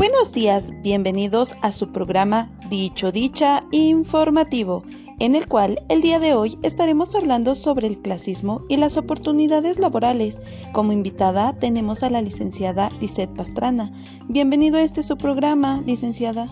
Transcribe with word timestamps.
Buenos 0.00 0.32
días, 0.32 0.72
bienvenidos 0.80 1.54
a 1.60 1.72
su 1.72 1.92
programa 1.92 2.50
Dicho 2.70 3.12
Dicha 3.12 3.64
Informativo, 3.70 4.82
en 5.18 5.34
el 5.34 5.46
cual 5.46 5.78
el 5.90 6.00
día 6.00 6.18
de 6.18 6.32
hoy 6.32 6.58
estaremos 6.62 7.14
hablando 7.14 7.54
sobre 7.54 7.86
el 7.86 8.00
clasismo 8.00 8.64
y 8.70 8.78
las 8.78 8.96
oportunidades 8.96 9.78
laborales. 9.78 10.38
Como 10.72 10.92
invitada 10.92 11.52
tenemos 11.58 12.02
a 12.02 12.08
la 12.08 12.22
licenciada 12.22 12.88
Lisette 12.98 13.36
Pastrana. 13.36 13.92
Bienvenido 14.26 14.78
a 14.78 14.82
este 14.82 15.02
su 15.02 15.18
programa, 15.18 15.82
licenciada. 15.84 16.48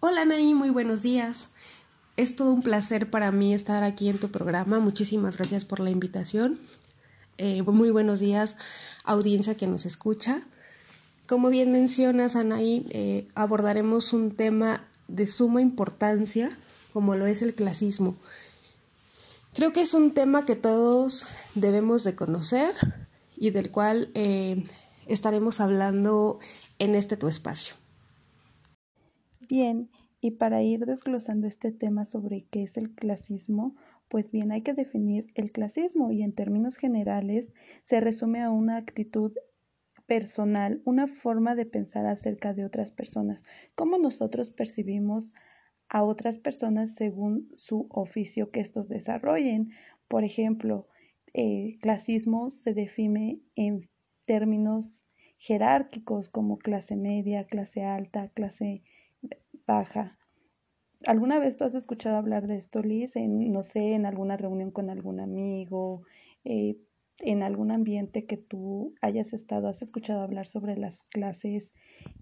Hola 0.00 0.24
Nay, 0.24 0.54
muy 0.54 0.70
buenos 0.70 1.02
días. 1.02 1.50
Es 2.16 2.34
todo 2.34 2.50
un 2.50 2.62
placer 2.62 3.10
para 3.10 3.30
mí 3.30 3.52
estar 3.52 3.84
aquí 3.84 4.08
en 4.08 4.16
tu 4.16 4.30
programa. 4.30 4.80
Muchísimas 4.80 5.36
gracias 5.36 5.66
por 5.66 5.80
la 5.80 5.90
invitación. 5.90 6.58
Eh, 7.38 7.62
muy 7.62 7.90
buenos 7.90 8.20
días, 8.20 8.56
audiencia 9.04 9.56
que 9.56 9.66
nos 9.66 9.86
escucha. 9.86 10.42
Como 11.26 11.48
bien 11.48 11.72
mencionas, 11.72 12.36
Anaí, 12.36 12.86
eh, 12.90 13.28
abordaremos 13.34 14.12
un 14.12 14.32
tema 14.32 14.84
de 15.08 15.26
suma 15.26 15.60
importancia, 15.60 16.58
como 16.92 17.14
lo 17.14 17.26
es 17.26 17.42
el 17.42 17.54
clasismo. 17.54 18.16
Creo 19.54 19.72
que 19.72 19.82
es 19.82 19.94
un 19.94 20.12
tema 20.12 20.44
que 20.44 20.56
todos 20.56 21.26
debemos 21.54 22.04
de 22.04 22.14
conocer 22.14 22.74
y 23.36 23.50
del 23.50 23.70
cual 23.70 24.10
eh, 24.14 24.64
estaremos 25.06 25.60
hablando 25.60 26.38
en 26.78 26.94
este 26.94 27.16
tu 27.16 27.28
espacio. 27.28 27.74
Bien, 29.40 29.90
y 30.22 30.30
para 30.30 30.62
ir 30.62 30.86
desglosando 30.86 31.46
este 31.46 31.72
tema 31.72 32.06
sobre 32.06 32.46
qué 32.50 32.62
es 32.62 32.76
el 32.76 32.94
clasismo, 32.94 33.74
pues 34.12 34.30
bien, 34.30 34.52
hay 34.52 34.60
que 34.60 34.74
definir 34.74 35.32
el 35.36 35.52
clasismo 35.52 36.12
y 36.12 36.22
en 36.22 36.34
términos 36.34 36.76
generales 36.76 37.50
se 37.84 37.98
resume 37.98 38.42
a 38.42 38.50
una 38.50 38.76
actitud 38.76 39.32
personal, 40.04 40.82
una 40.84 41.06
forma 41.06 41.54
de 41.54 41.64
pensar 41.64 42.04
acerca 42.04 42.52
de 42.52 42.66
otras 42.66 42.90
personas, 42.90 43.42
cómo 43.74 43.96
nosotros 43.96 44.50
percibimos 44.50 45.32
a 45.88 46.02
otras 46.02 46.36
personas 46.36 46.94
según 46.94 47.50
su 47.56 47.86
oficio 47.88 48.50
que 48.50 48.60
estos 48.60 48.86
desarrollen. 48.86 49.70
Por 50.08 50.24
ejemplo, 50.24 50.88
el 51.32 51.78
clasismo 51.80 52.50
se 52.50 52.74
define 52.74 53.40
en 53.56 53.88
términos 54.26 55.02
jerárquicos 55.38 56.28
como 56.28 56.58
clase 56.58 56.96
media, 56.96 57.46
clase 57.46 57.82
alta, 57.82 58.28
clase 58.34 58.82
baja. 59.66 60.18
¿Alguna 61.06 61.38
vez 61.38 61.56
tú 61.56 61.64
has 61.64 61.74
escuchado 61.74 62.16
hablar 62.16 62.46
de 62.46 62.56
esto, 62.56 62.82
Liz? 62.82 63.16
En, 63.16 63.52
no 63.52 63.62
sé, 63.62 63.92
en 63.92 64.06
alguna 64.06 64.36
reunión 64.36 64.70
con 64.70 64.90
algún 64.90 65.20
amigo, 65.20 66.02
eh, 66.44 66.76
en 67.20 67.42
algún 67.42 67.70
ambiente 67.70 68.24
que 68.24 68.36
tú 68.36 68.94
hayas 69.00 69.32
estado, 69.32 69.68
¿has 69.68 69.82
escuchado 69.82 70.22
hablar 70.22 70.46
sobre 70.46 70.76
las 70.76 70.98
clases 71.10 71.70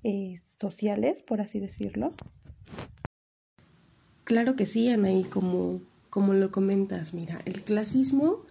eh, 0.02 0.40
sociales, 0.44 1.22
por 1.22 1.40
así 1.40 1.60
decirlo? 1.60 2.12
Claro 4.24 4.56
que 4.56 4.66
sí, 4.66 4.88
Anaí, 4.90 5.24
como, 5.24 5.80
como 6.08 6.34
lo 6.34 6.50
comentas, 6.50 7.14
mira, 7.14 7.40
el 7.46 7.62
clasismo 7.62 8.44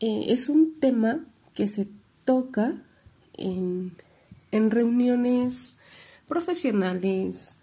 eh, 0.00 0.26
es 0.28 0.48
un 0.48 0.78
tema 0.78 1.24
que 1.54 1.68
se 1.68 1.88
toca 2.24 2.82
en, 3.36 3.92
en 4.50 4.70
reuniones 4.70 5.76
profesionales, 6.28 7.58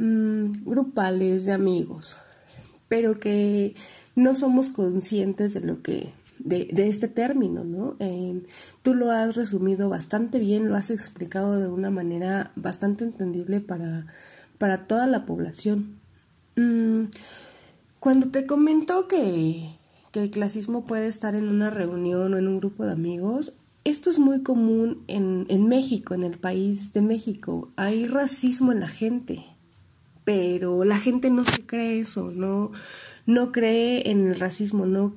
Mm, 0.00 0.64
grupales 0.64 1.44
de 1.44 1.52
amigos, 1.52 2.16
pero 2.88 3.20
que 3.20 3.74
no 4.16 4.34
somos 4.34 4.70
conscientes 4.70 5.52
de 5.52 5.60
lo 5.60 5.82
que 5.82 6.14
de, 6.38 6.70
este 6.88 7.06
término, 7.06 7.64
¿no? 7.64 7.98
tú 8.80 8.94
lo 8.94 9.10
has 9.10 9.36
resumido 9.36 9.90
bastante 9.90 10.38
bien, 10.38 10.70
lo 10.70 10.76
has 10.76 10.90
explicado 10.90 11.58
de 11.58 11.68
una 11.68 11.90
manera 11.90 12.50
bastante 12.56 13.04
entendible 13.04 13.60
para, 13.60 14.06
para 14.56 14.86
toda 14.86 15.06
la 15.06 15.26
población. 15.26 15.98
Mm, 16.56 17.10
cuando 17.98 18.28
te 18.30 18.46
comento 18.46 19.06
que, 19.06 19.76
que 20.12 20.22
el 20.22 20.30
clasismo 20.30 20.86
puede 20.86 21.08
estar 21.08 21.34
en 21.34 21.46
una 21.46 21.68
reunión 21.68 22.32
o 22.32 22.38
en 22.38 22.48
un 22.48 22.58
grupo 22.58 22.86
de 22.86 22.92
amigos, 22.92 23.52
esto 23.84 24.08
es 24.08 24.18
muy 24.18 24.42
común 24.42 25.04
en, 25.08 25.44
en 25.50 25.68
México, 25.68 26.14
en 26.14 26.22
el 26.22 26.38
país 26.38 26.94
de 26.94 27.02
México. 27.02 27.70
Hay 27.76 28.06
racismo 28.06 28.72
en 28.72 28.80
la 28.80 28.88
gente 28.88 29.49
pero 30.30 30.84
la 30.84 30.96
gente 30.96 31.28
no 31.28 31.44
se 31.44 31.66
cree 31.66 31.98
eso, 31.98 32.30
no, 32.30 32.70
no 33.26 33.50
cree 33.50 34.12
en 34.12 34.28
el 34.28 34.38
racismo, 34.38 34.86
no, 34.86 35.12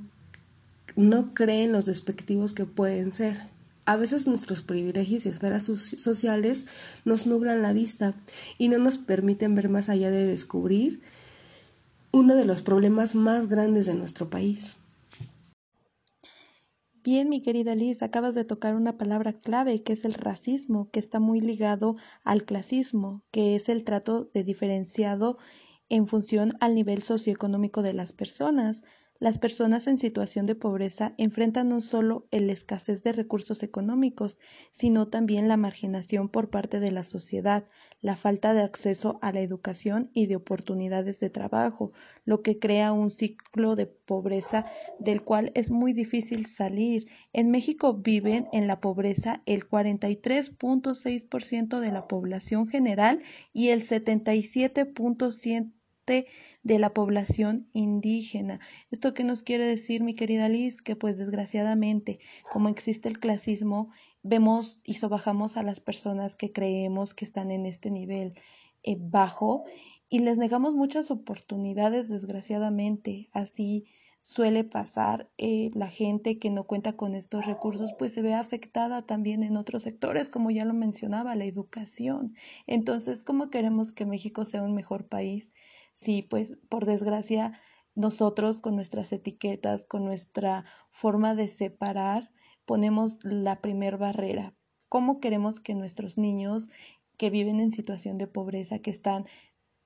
no 0.96 1.36
cree 1.36 1.66
en 1.66 1.72
los 1.72 1.86
despectivos 1.86 2.54
que 2.54 2.66
pueden 2.66 3.14
ser. 3.14 3.38
A 3.86 3.96
veces 3.96 4.26
nuestros 4.26 4.64
privilegios 4.64 5.28
y 5.28 5.30
esferas 5.30 5.66
sociales 5.66 6.66
nos 7.06 7.28
nublan 7.28 7.62
la 7.62 7.74
vista 7.74 8.16
y 8.58 8.70
no 8.70 8.80
nos 8.80 8.98
permiten 8.98 9.54
ver 9.54 9.70
más 9.70 9.88
allá 9.88 10.10
de 10.10 10.26
descubrir 10.26 11.02
uno 12.12 12.36
de 12.36 12.46
los 12.46 12.64
problemas 12.64 13.14
más 13.14 13.48
grandes 13.48 13.86
de 13.86 13.94
nuestro 13.94 14.32
país. 14.32 14.78
Bien, 17.04 17.28
mi 17.28 17.42
querida 17.42 17.76
Liz, 17.76 18.02
acabas 18.02 18.34
de 18.34 18.46
tocar 18.46 18.76
una 18.76 18.98
palabra 18.98 19.34
clave 19.34 19.84
que 19.84 19.92
es 19.94 20.06
el 20.06 20.14
racismo, 20.14 20.90
que 20.90 21.00
está 21.00 21.20
muy 21.20 21.42
ligado 21.42 21.98
al 22.24 22.46
clasismo, 22.46 23.24
que 23.30 23.56
es 23.56 23.68
el 23.68 23.84
trato 23.84 24.30
de 24.34 24.44
diferenciado 24.44 25.38
en 25.90 26.08
función 26.08 26.54
al 26.62 26.76
nivel 26.76 27.04
socioeconómico 27.04 27.82
de 27.82 27.92
las 27.94 28.14
personas. 28.14 28.84
Las 29.24 29.38
personas 29.38 29.88
en 29.88 29.98
situación 30.00 30.46
de 30.48 30.56
pobreza 30.56 31.14
enfrentan 31.18 31.70
no 31.70 31.80
solo 31.80 32.28
la 32.30 32.52
escasez 32.52 33.04
de 33.04 33.14
recursos 33.14 33.64
económicos, 33.64 34.38
sino 34.70 35.08
también 35.08 35.48
la 35.48 35.56
marginación 35.56 36.28
por 36.28 36.50
parte 36.50 36.82
de 36.82 36.92
la 36.92 37.04
sociedad, 37.04 37.66
la 38.02 38.18
falta 38.18 38.54
de 38.54 38.64
acceso 38.64 39.20
a 39.22 39.32
la 39.32 39.40
educación 39.40 40.10
y 40.14 40.26
de 40.26 40.36
oportunidades 40.36 41.22
de 41.22 41.30
trabajo, 41.30 41.94
lo 42.26 42.42
que 42.42 42.60
crea 42.60 42.92
un 42.92 43.12
ciclo 43.12 43.78
de 43.78 43.86
pobreza 43.86 44.66
del 45.00 45.24
cual 45.24 45.54
es 45.56 45.72
muy 45.72 45.94
difícil 45.94 46.46
salir. 46.46 47.08
En 47.32 47.50
México 47.50 47.94
viven 47.94 48.50
en 48.52 48.68
la 48.68 48.82
pobreza 48.82 49.42
el 49.46 49.70
43.6% 49.70 51.80
de 51.80 51.92
la 51.94 52.10
población 52.10 52.68
general 52.68 53.24
y 53.54 53.70
el 53.70 53.84
77.7% 56.06 56.26
de 56.64 56.80
la 56.80 56.94
población 56.94 57.68
indígena. 57.74 58.60
¿Esto 58.90 59.14
qué 59.14 59.24
nos 59.24 59.44
quiere 59.44 59.68
decir, 59.68 60.02
mi 60.02 60.16
querida 60.16 60.48
Liz? 60.50 60.82
Que 60.82 60.96
pues 60.96 61.18
desgraciadamente, 61.18 62.20
como 62.52 62.70
existe 62.70 63.10
el 63.10 63.20
clasismo, 63.20 63.90
vemos 64.24 64.80
y 64.84 64.96
sobajamos 64.96 65.58
a 65.58 65.64
las 65.64 65.82
personas 65.82 66.36
que 66.36 66.52
creemos 66.52 67.14
que 67.14 67.26
están 67.26 67.52
en 67.52 67.66
este 67.66 67.92
nivel 67.92 68.34
eh, 68.84 68.96
bajo 68.98 69.66
y 70.10 70.20
les 70.20 70.38
negamos 70.38 70.74
muchas 70.74 71.12
oportunidades, 71.12 72.08
desgraciadamente. 72.08 73.30
Así 73.34 73.86
suele 74.22 74.64
pasar 74.64 75.30
eh, 75.38 75.70
la 75.74 75.90
gente 75.90 76.40
que 76.40 76.50
no 76.50 76.64
cuenta 76.64 76.94
con 76.94 77.14
estos 77.14 77.46
recursos 77.46 77.94
pues 77.98 78.14
se 78.14 78.22
ve 78.22 78.34
afectada 78.34 79.06
también 79.06 79.44
en 79.44 79.58
otros 79.58 79.84
sectores 79.84 80.32
como 80.32 80.50
ya 80.50 80.64
lo 80.64 80.74
mencionaba 80.74 81.36
la 81.36 81.44
educación 81.44 82.34
entonces 82.66 83.22
cómo 83.22 83.50
queremos 83.50 83.92
que 83.92 84.06
México 84.06 84.46
sea 84.46 84.64
un 84.64 84.76
mejor 84.76 85.10
país 85.10 85.52
Sí, 85.94 86.24
pues 86.24 86.58
por 86.70 86.86
desgracia 86.86 87.60
nosotros 87.96 88.60
con 88.60 88.76
nuestras 88.76 89.14
etiquetas, 89.14 89.86
con 89.86 90.04
nuestra 90.04 90.66
forma 90.90 91.36
de 91.36 91.48
separar, 91.48 92.32
ponemos 92.66 93.20
la 93.24 93.62
primer 93.62 93.98
barrera. 93.98 94.54
¿Cómo 94.90 95.20
queremos 95.20 95.60
que 95.60 95.76
nuestros 95.76 96.18
niños 96.18 96.70
que 97.18 97.30
viven 97.30 97.60
en 97.60 97.72
situación 97.72 98.18
de 98.18 98.28
pobreza, 98.28 98.80
que 98.80 98.92
están 98.92 99.26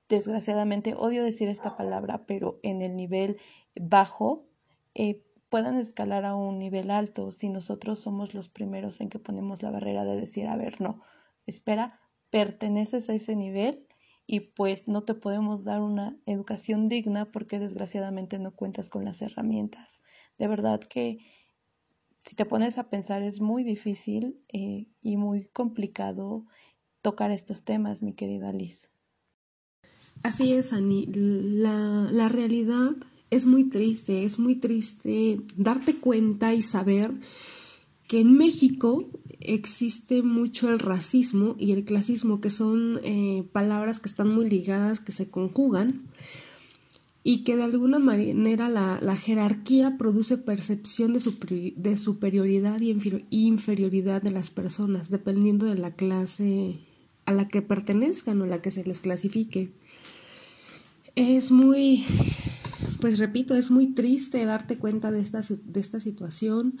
desgraciadamente, 0.08 0.94
odio 0.94 1.22
decir 1.22 1.48
esta 1.48 1.76
palabra, 1.76 2.24
pero 2.26 2.58
en 2.62 2.80
el 2.80 2.96
nivel 2.96 3.38
bajo, 3.78 4.46
eh, 4.94 5.22
puedan 5.50 5.76
escalar 5.76 6.24
a 6.24 6.34
un 6.34 6.58
nivel 6.58 6.90
alto 6.90 7.30
si 7.32 7.48
nosotros 7.50 7.98
somos 7.98 8.34
los 8.34 8.48
primeros 8.48 9.00
en 9.00 9.10
que 9.10 9.18
ponemos 9.18 9.62
la 9.62 9.70
barrera 9.70 10.04
de 10.04 10.18
decir, 10.18 10.46
a 10.48 10.56
ver, 10.56 10.80
no, 10.80 11.02
espera, 11.46 12.00
perteneces 12.30 13.08
a 13.08 13.14
ese 13.14 13.36
nivel 13.36 13.87
y 14.30 14.40
pues 14.40 14.88
no 14.88 15.04
te 15.04 15.14
podemos 15.14 15.64
dar 15.64 15.80
una 15.80 16.14
educación 16.26 16.90
digna 16.90 17.32
porque 17.32 17.58
desgraciadamente 17.58 18.38
no 18.38 18.54
cuentas 18.54 18.90
con 18.90 19.06
las 19.06 19.22
herramientas. 19.22 20.02
De 20.36 20.46
verdad 20.46 20.80
que 20.80 21.18
si 22.20 22.36
te 22.36 22.44
pones 22.44 22.76
a 22.76 22.90
pensar 22.90 23.22
es 23.22 23.40
muy 23.40 23.64
difícil 23.64 24.38
eh, 24.52 24.86
y 25.00 25.16
muy 25.16 25.46
complicado 25.46 26.44
tocar 27.00 27.30
estos 27.30 27.64
temas, 27.64 28.02
mi 28.02 28.12
querida 28.12 28.52
Liz. 28.52 28.90
Así 30.22 30.52
es, 30.52 30.74
Ani. 30.74 31.06
La, 31.06 32.08
la 32.12 32.28
realidad 32.28 32.96
es 33.30 33.46
muy 33.46 33.64
triste, 33.64 34.24
es 34.24 34.38
muy 34.38 34.56
triste 34.56 35.40
darte 35.56 35.96
cuenta 35.96 36.52
y 36.52 36.60
saber 36.60 37.14
que 38.06 38.20
en 38.20 38.36
México 38.36 39.08
existe 39.40 40.22
mucho 40.22 40.70
el 40.70 40.78
racismo 40.78 41.56
y 41.58 41.72
el 41.72 41.84
clasismo, 41.84 42.40
que 42.40 42.50
son 42.50 43.00
eh, 43.02 43.44
palabras 43.52 44.00
que 44.00 44.08
están 44.08 44.28
muy 44.28 44.48
ligadas, 44.48 45.00
que 45.00 45.12
se 45.12 45.30
conjugan. 45.30 46.02
y 47.24 47.44
que 47.44 47.56
de 47.56 47.64
alguna 47.64 47.98
manera 47.98 48.70
la, 48.70 49.16
jerarquía 49.16 49.98
produce 49.98 50.38
percepción 50.38 51.12
de, 51.12 51.74
de 51.76 51.96
superioridad 51.98 52.80
y 52.80 53.46
inferioridad 53.46 54.22
de 54.22 54.30
las 54.30 54.50
personas, 54.50 55.10
dependiendo 55.10 55.66
de 55.66 55.74
la 55.74 55.90
clase 55.90 56.78
a 57.26 57.32
la 57.32 57.46
que 57.46 57.60
pertenezcan 57.60 58.40
o 58.40 58.46
la 58.46 58.62
que 58.62 58.70
se 58.70 58.84
les 58.84 59.00
clasifique. 59.00 59.70
Es 61.16 61.52
muy, 61.52 62.06
pues 63.02 63.18
repito, 63.18 63.54
es 63.54 63.70
muy 63.70 63.88
triste 63.88 64.42
darte 64.46 64.78
cuenta 64.78 65.10
de 65.10 65.20
esta, 65.20 65.40
de 65.40 65.80
esta 65.80 66.00
situación 66.00 66.78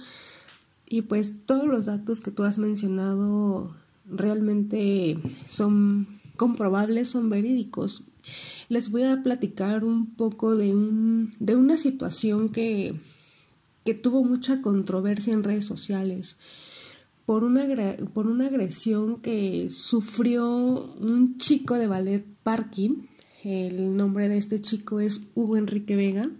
y 0.88 1.02
pues 1.02 1.44
todos 1.46 1.66
los 1.66 1.86
datos 1.86 2.20
que 2.20 2.30
tú 2.30 2.44
has 2.44 2.58
mencionado 2.58 3.74
realmente 4.06 5.18
son 5.48 6.06
comprobables, 6.36 7.08
son 7.10 7.28
verídicos. 7.28 8.04
Les 8.68 8.90
voy 8.90 9.02
a 9.02 9.22
platicar 9.22 9.84
un 9.84 10.14
poco 10.14 10.56
de, 10.56 10.74
un, 10.74 11.34
de 11.38 11.56
una 11.56 11.76
situación 11.76 12.50
que, 12.50 12.94
que 13.84 13.94
tuvo 13.94 14.24
mucha 14.24 14.60
controversia 14.60 15.32
en 15.32 15.44
redes 15.44 15.66
sociales 15.66 16.36
por 17.28 17.44
una, 17.44 17.66
por 18.14 18.26
una 18.26 18.46
agresión 18.46 19.20
que 19.20 19.68
sufrió 19.68 20.94
un 20.98 21.36
chico 21.36 21.74
de 21.74 21.86
ballet 21.86 22.24
parking. 22.42 23.06
El 23.44 23.96
nombre 23.96 24.30
de 24.30 24.38
este 24.38 24.62
chico 24.62 24.98
es 25.00 25.28
Hugo 25.34 25.58
Enrique 25.58 25.94
Vega. 25.94 26.30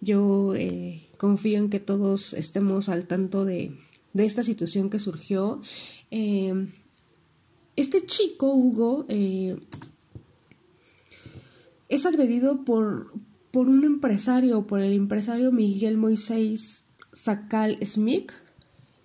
Yo 0.00 0.52
eh, 0.56 1.03
confío 1.16 1.58
en 1.58 1.70
que 1.70 1.80
todos 1.80 2.32
estemos 2.34 2.88
al 2.88 3.06
tanto 3.06 3.44
de, 3.44 3.76
esta 4.14 4.42
situación 4.42 4.90
que 4.90 4.98
surgió. 4.98 5.60
Eh, 6.10 6.68
este 7.76 8.04
chico, 8.06 8.54
Hugo, 8.54 9.04
eh, 9.08 9.56
es 11.88 12.06
agredido 12.06 12.64
por, 12.64 13.12
por 13.50 13.68
un 13.68 13.84
empresario, 13.84 14.66
por 14.66 14.80
el 14.80 14.92
empresario 14.92 15.52
Miguel 15.52 15.96
Moisés 15.96 16.86
Sacal 17.12 17.78
Smith 17.84 18.32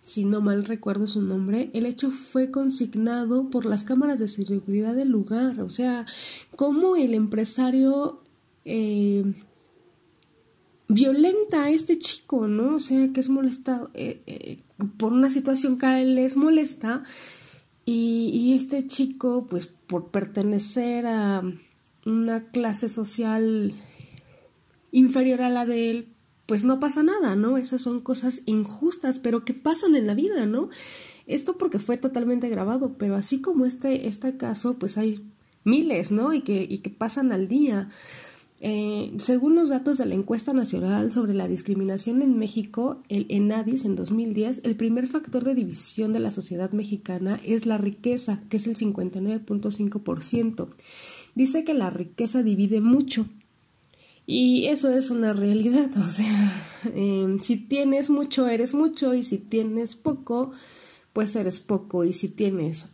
si 0.10 0.26
no 0.26 0.42
mal 0.42 0.66
recuerdo 0.66 1.06
su 1.06 1.22
nombre, 1.22 1.70
el 1.74 1.86
hecho 1.86 2.10
fue 2.10 2.50
consignado 2.50 3.50
por 3.50 3.66
las 3.66 3.84
cámaras 3.84 4.18
de 4.18 4.28
seguridad 4.28 4.96
del 4.96 5.10
lugar. 5.10 5.62
O 5.62 5.70
sea, 5.70 6.06
cómo 6.56 6.96
el 6.96 7.14
empresario 7.14 8.24
eh, 8.66 9.24
violenta 10.90 11.66
a 11.66 11.70
este 11.70 11.98
chico, 11.98 12.48
¿no? 12.48 12.76
O 12.76 12.80
sea, 12.80 13.14
que 13.14 13.22
es 13.22 13.30
molestado 13.30 13.92
eh, 13.94 14.22
eh, 14.28 14.58
por 14.98 15.14
una 15.14 15.30
situación 15.30 15.78
que 15.78 15.86
a 15.86 16.02
él 16.02 16.16
les 16.16 16.36
molesta. 16.36 17.04
Y, 17.86 18.30
y 18.34 18.54
este 18.54 18.86
chico, 18.86 19.48
pues 19.50 19.66
por 19.68 20.10
pertenecer 20.10 21.08
a 21.08 21.42
una 22.06 22.50
clase 22.50 22.90
social 22.90 23.74
inferior 24.92 25.42
a 25.42 25.50
la 25.50 25.66
de 25.66 25.90
él, 25.90 26.14
pues 26.46 26.64
no 26.64 26.80
pasa 26.80 27.04
nada, 27.04 27.36
¿no? 27.36 27.58
Esas 27.58 27.82
son 27.82 28.02
cosas 28.02 28.42
injustas, 28.46 29.20
pero 29.20 29.46
que 29.46 29.54
pasan 29.54 29.96
en 29.96 30.08
la 30.08 30.16
vida, 30.16 30.48
¿no? 30.48 30.70
Esto 31.28 31.58
porque 31.60 31.78
fue 31.78 31.98
totalmente 31.98 32.50
grabado, 32.50 32.98
pero 32.98 33.16
así 33.16 33.40
como 33.40 33.68
este, 33.68 34.08
este 34.08 34.36
caso, 34.38 34.80
pues 34.80 34.98
hay 34.98 35.24
miles, 35.64 36.12
¿no? 36.12 36.34
Y 36.34 36.42
que, 36.42 36.66
y 36.68 36.80
que 36.80 36.90
pasan 36.90 37.32
al 37.32 37.48
día. 37.48 37.90
Eh, 38.62 39.14
según 39.20 39.56
los 39.56 39.70
datos 39.70 39.98
de 39.98 40.06
la 40.06 40.16
encuesta 40.16 40.52
nacional 40.52 41.14
sobre 41.14 41.34
la 41.34 41.48
discriminación 41.48 42.22
en 42.22 42.38
México, 42.38 43.02
el 43.08 43.26
ENADIS 43.30 43.86
en 43.86 43.96
2010, 43.96 44.62
el 44.66 44.76
primer 44.76 45.08
factor 45.08 45.46
de 45.46 45.56
división 45.56 46.12
de 46.12 46.20
la 46.20 46.30
sociedad 46.30 46.74
mexicana 46.74 47.40
es 47.46 47.66
la 47.66 47.78
riqueza, 47.78 48.44
que 48.50 48.58
es 48.58 48.68
el 48.68 48.76
59.5%. 48.76 50.68
Dice 51.36 51.64
que 51.64 51.74
la 51.74 51.90
riqueza 51.90 52.44
divide 52.44 52.82
mucho, 52.82 53.28
y 54.32 54.68
eso 54.68 54.92
es 54.92 55.10
una 55.10 55.34
realidad, 55.34 55.90
o 55.98 56.10
sea, 56.10 56.54
em, 56.94 57.40
si 57.40 57.58
tienes 57.58 58.12
mucho, 58.12 58.48
eres 58.48 58.76
mucho, 58.76 59.16
y 59.16 59.24
si 59.24 59.40
tienes 59.40 59.96
poco, 59.96 60.52
pues 61.14 61.36
eres 61.36 61.60
poco, 61.60 62.04
y 62.04 62.14
si 62.14 62.28
tienes 62.28 62.92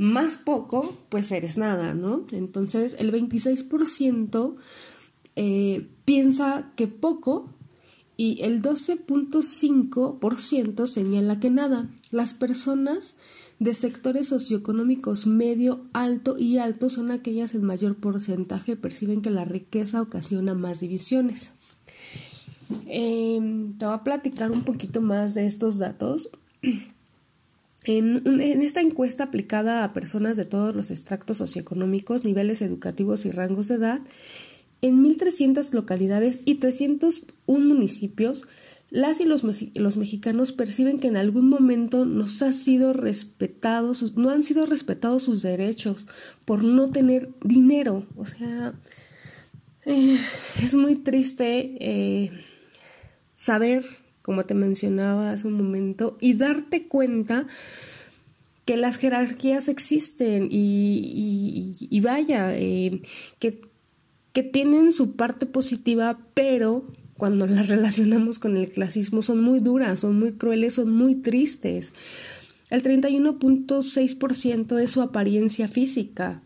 más 0.00 0.36
poco, 0.38 0.96
pues 1.10 1.30
eres 1.30 1.58
nada, 1.58 1.92
¿no? 1.92 2.24
Entonces, 2.32 2.96
el 2.98 3.12
26% 3.12 4.56
eh, 5.36 5.86
piensa 6.06 6.72
que 6.74 6.86
poco 6.86 7.50
y 8.16 8.40
el 8.40 8.62
12.5% 8.62 10.86
señala 10.86 11.38
que 11.38 11.50
nada. 11.50 11.90
Las 12.10 12.32
personas 12.32 13.16
de 13.58 13.74
sectores 13.74 14.28
socioeconómicos 14.28 15.26
medio, 15.26 15.82
alto 15.92 16.38
y 16.38 16.56
alto 16.56 16.88
son 16.88 17.10
aquellas 17.10 17.54
en 17.54 17.62
mayor 17.62 17.96
porcentaje 17.96 18.76
perciben 18.76 19.20
que 19.20 19.28
la 19.28 19.44
riqueza 19.44 20.00
ocasiona 20.00 20.54
más 20.54 20.80
divisiones. 20.80 21.50
Em, 22.86 23.76
te 23.76 23.84
voy 23.84 23.92
a 23.92 24.02
platicar 24.02 24.50
un 24.50 24.64
poquito 24.64 25.02
más 25.02 25.34
de 25.34 25.44
estos 25.44 25.76
datos. 25.76 26.30
En, 27.84 28.40
esta 28.62 28.80
encuesta 28.80 29.24
aplicada 29.24 29.84
a 29.84 29.92
personas 29.92 30.36
de 30.36 30.44
todos 30.44 30.74
los 30.74 30.90
extractos 30.90 31.38
socioeconómicos, 31.38 32.24
niveles 32.24 32.60
educativos 32.62 33.24
y 33.24 33.30
rangos 33.30 33.68
de 33.68 33.76
edad, 33.76 34.00
en 34.82 35.02
1.300 35.04 35.72
localidades 35.72 36.40
y 36.44 36.56
301 36.56 37.64
municipios, 37.64 38.46
las 38.90 39.20
y 39.20 39.24
los, 39.24 39.44
los, 39.44 39.96
mexicanos 39.96 40.52
perciben 40.52 40.98
que 40.98 41.06
en 41.08 41.16
algún 41.16 41.48
momento 41.48 42.04
nos 42.04 42.42
ha 42.42 42.52
sido 42.52 42.92
respetado, 42.92 43.92
no 44.16 44.30
han 44.30 44.42
sido 44.42 44.66
respetados 44.66 45.22
sus 45.22 45.42
derechos 45.42 46.06
por 46.44 46.64
no 46.64 46.90
tener 46.90 47.30
dinero. 47.44 48.06
O 48.16 48.26
sea, 48.26 48.74
eh, 49.86 50.18
es 50.60 50.74
muy 50.74 50.96
triste 50.96 51.76
eh, 51.80 52.32
saber, 53.32 53.84
como 54.30 54.44
te 54.44 54.54
mencionaba 54.54 55.32
hace 55.32 55.48
un 55.48 55.54
momento, 55.54 56.16
y 56.20 56.34
darte 56.34 56.86
cuenta 56.86 57.48
que 58.64 58.76
las 58.76 58.96
jerarquías 58.96 59.66
existen 59.66 60.46
y, 60.52 62.00
vaya, 62.00 62.56
eh, 62.56 63.02
que, 63.40 63.60
que 64.32 64.44
tienen 64.44 64.92
su 64.92 65.16
parte 65.16 65.46
positiva, 65.46 66.20
pero 66.32 66.84
cuando 67.16 67.48
las 67.48 67.66
relacionamos 67.74 68.38
con 68.38 68.56
el 68.56 68.70
clasismo 68.70 69.20
son 69.20 69.42
muy 69.42 69.58
duras, 69.58 69.98
son 69.98 70.16
muy 70.16 70.34
crueles, 70.34 70.74
son 70.74 70.92
muy 70.92 71.16
tristes. 71.16 71.92
El 72.70 72.84
31.6% 72.84 74.80
es 74.80 74.92
su 74.92 75.02
apariencia 75.02 75.66
física, 75.66 76.40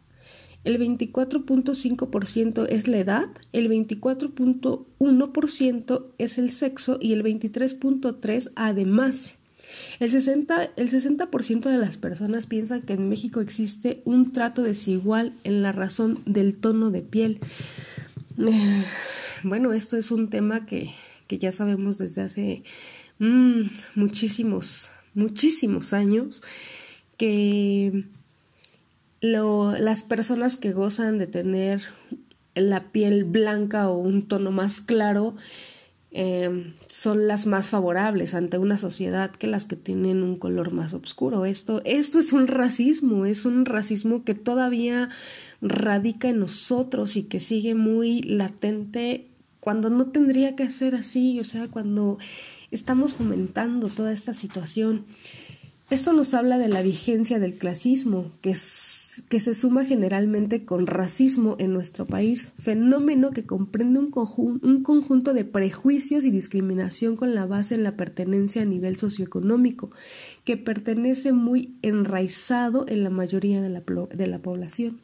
el 0.64 0.81
24.5% 0.81 2.67
es 2.69 2.88
la 2.88 2.98
edad, 2.98 3.29
el 3.53 3.70
24.1% 3.70 6.06
es 6.19 6.38
el 6.38 6.50
sexo 6.50 6.98
y 7.00 7.12
el 7.12 7.22
23.3% 7.22 8.50
además. 8.56 9.36
El 9.98 10.10
60%, 10.10 10.70
el 10.77 10.91
60 10.91 11.70
de 11.70 11.79
las 11.79 11.96
personas 11.96 12.46
piensan 12.46 12.82
que 12.82 12.93
en 12.93 13.08
México 13.08 13.41
existe 13.41 14.03
un 14.05 14.32
trato 14.32 14.62
desigual 14.62 15.32
en 15.43 15.62
la 15.62 15.72
razón 15.72 16.20
del 16.27 16.55
tono 16.56 16.91
de 16.91 17.00
piel 17.03 17.41
bueno, 19.43 19.72
esto 19.72 19.96
es 19.96 20.10
un 20.10 20.29
tema 20.29 20.67
que, 20.67 20.93
ya 21.29 21.53
sabemos 21.53 21.98
desde 21.98 22.22
hace 22.22 22.62
mm, 23.19 23.62
muchísimos, 23.96 24.91
muchísimos 25.15 25.93
años, 25.93 26.43
que 27.17 28.05
las 29.24 30.02
personas 30.02 30.56
que 30.56 30.72
gozan 30.72 31.19
de 31.19 31.26
tener 31.26 31.82
la 32.54 32.93
piel 32.93 33.24
blanca 33.24 33.88
o 33.88 33.98
un 33.98 34.22
tono 34.22 34.50
más 34.50 34.81
claro 34.81 35.34
em, 36.10 36.72
son 36.88 37.26
las 37.26 37.46
más 37.46 37.70
favorables 37.70 38.34
ante 38.34 38.58
una 38.58 38.78
sociedad 38.78 39.31
que 39.31 39.46
las 39.46 39.64
que 39.64 39.76
tienen 39.76 40.22
un 40.22 40.36
color 40.36 40.72
más 40.72 40.94
oscuro. 40.94 41.46
Esto, 41.46 41.81
esto 41.84 42.19
es 42.19 42.32
un 42.32 42.46
racismo, 42.46 43.26
es 43.26 43.44
un 43.46 43.64
racismo 43.64 44.24
que 44.24 44.34
todavía 44.34 45.08
radica 45.60 46.28
en 46.28 46.40
nosotros 46.40 47.16
y 47.16 47.24
que 47.24 47.40
sigue 47.40 47.74
muy 47.74 48.22
latente 48.22 49.28
cuando 49.58 49.88
no 49.88 50.06
tendría 50.06 50.54
que 50.54 50.69
ser 50.69 50.94
así, 50.94 51.40
o 51.40 51.44
sea, 51.44 51.69
cuando 51.69 52.19
estamos 52.70 53.14
fomentando 53.14 53.88
toda 53.88 54.12
esta 54.12 54.34
situación. 54.34 55.06
Esto 55.90 56.12
nos 56.12 56.34
habla 56.34 56.58
de 56.58 56.69
la 56.69 56.82
vigencia 56.82 57.38
del 57.38 57.56
clasismo, 57.56 58.31
que, 58.40 58.54
que 59.22 59.40
se 59.40 59.54
suma 59.54 59.84
generalmente 59.84 60.64
con 60.64 60.86
racismo 60.86 61.56
en 61.58 61.72
nuestro 61.72 62.06
país, 62.06 62.48
fenómeno 62.58 63.30
que 63.30 63.44
comprende 63.44 63.98
un, 63.98 64.12
un 64.62 64.82
conjunto 64.82 65.34
de 65.34 65.44
prejuicios 65.44 66.24
y 66.24 66.30
discriminación 66.30 67.16
con 67.16 67.34
la 67.34 67.46
base 67.46 67.74
en 67.74 67.82
la 67.82 67.96
pertenencia 67.96 68.62
a 68.62 68.66
nivel 68.66 68.96
socioeconómico, 68.96 69.90
que 70.44 70.56
pertenece 70.56 71.32
muy 71.32 71.76
enraizado 71.82 72.86
en 72.88 73.04
la 73.04 73.10
mayoría 73.10 73.62
de 73.62 73.70
la, 73.70 73.82
de 74.14 74.26
la 74.26 74.38
población. 74.38 75.00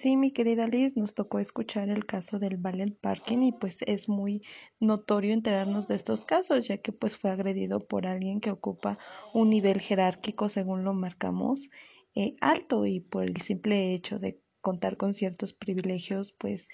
Sí, 0.00 0.16
mi 0.16 0.30
querida 0.30 0.68
Liz, 0.68 0.96
nos 0.96 1.12
tocó 1.12 1.40
escuchar 1.40 1.88
el 1.88 2.06
caso 2.06 2.38
del 2.38 2.56
ballet 2.56 2.96
parking 3.00 3.42
y 3.42 3.50
pues 3.50 3.82
es 3.82 4.08
muy 4.08 4.42
notorio 4.78 5.34
enterarnos 5.34 5.88
de 5.88 5.96
estos 5.96 6.24
casos, 6.24 6.68
ya 6.68 6.78
que 6.78 6.92
pues 6.92 7.16
fue 7.16 7.32
agredido 7.32 7.80
por 7.80 8.06
alguien 8.06 8.40
que 8.40 8.52
ocupa 8.52 8.96
un 9.34 9.50
nivel 9.50 9.80
jerárquico 9.80 10.48
según 10.48 10.84
lo 10.84 10.94
marcamos 10.94 11.68
eh, 12.14 12.36
alto 12.40 12.86
y 12.86 13.00
por 13.00 13.24
el 13.24 13.42
simple 13.42 13.92
hecho 13.92 14.20
de 14.20 14.40
contar 14.60 14.96
con 14.98 15.14
ciertos 15.14 15.52
privilegios, 15.52 16.30
pues 16.30 16.68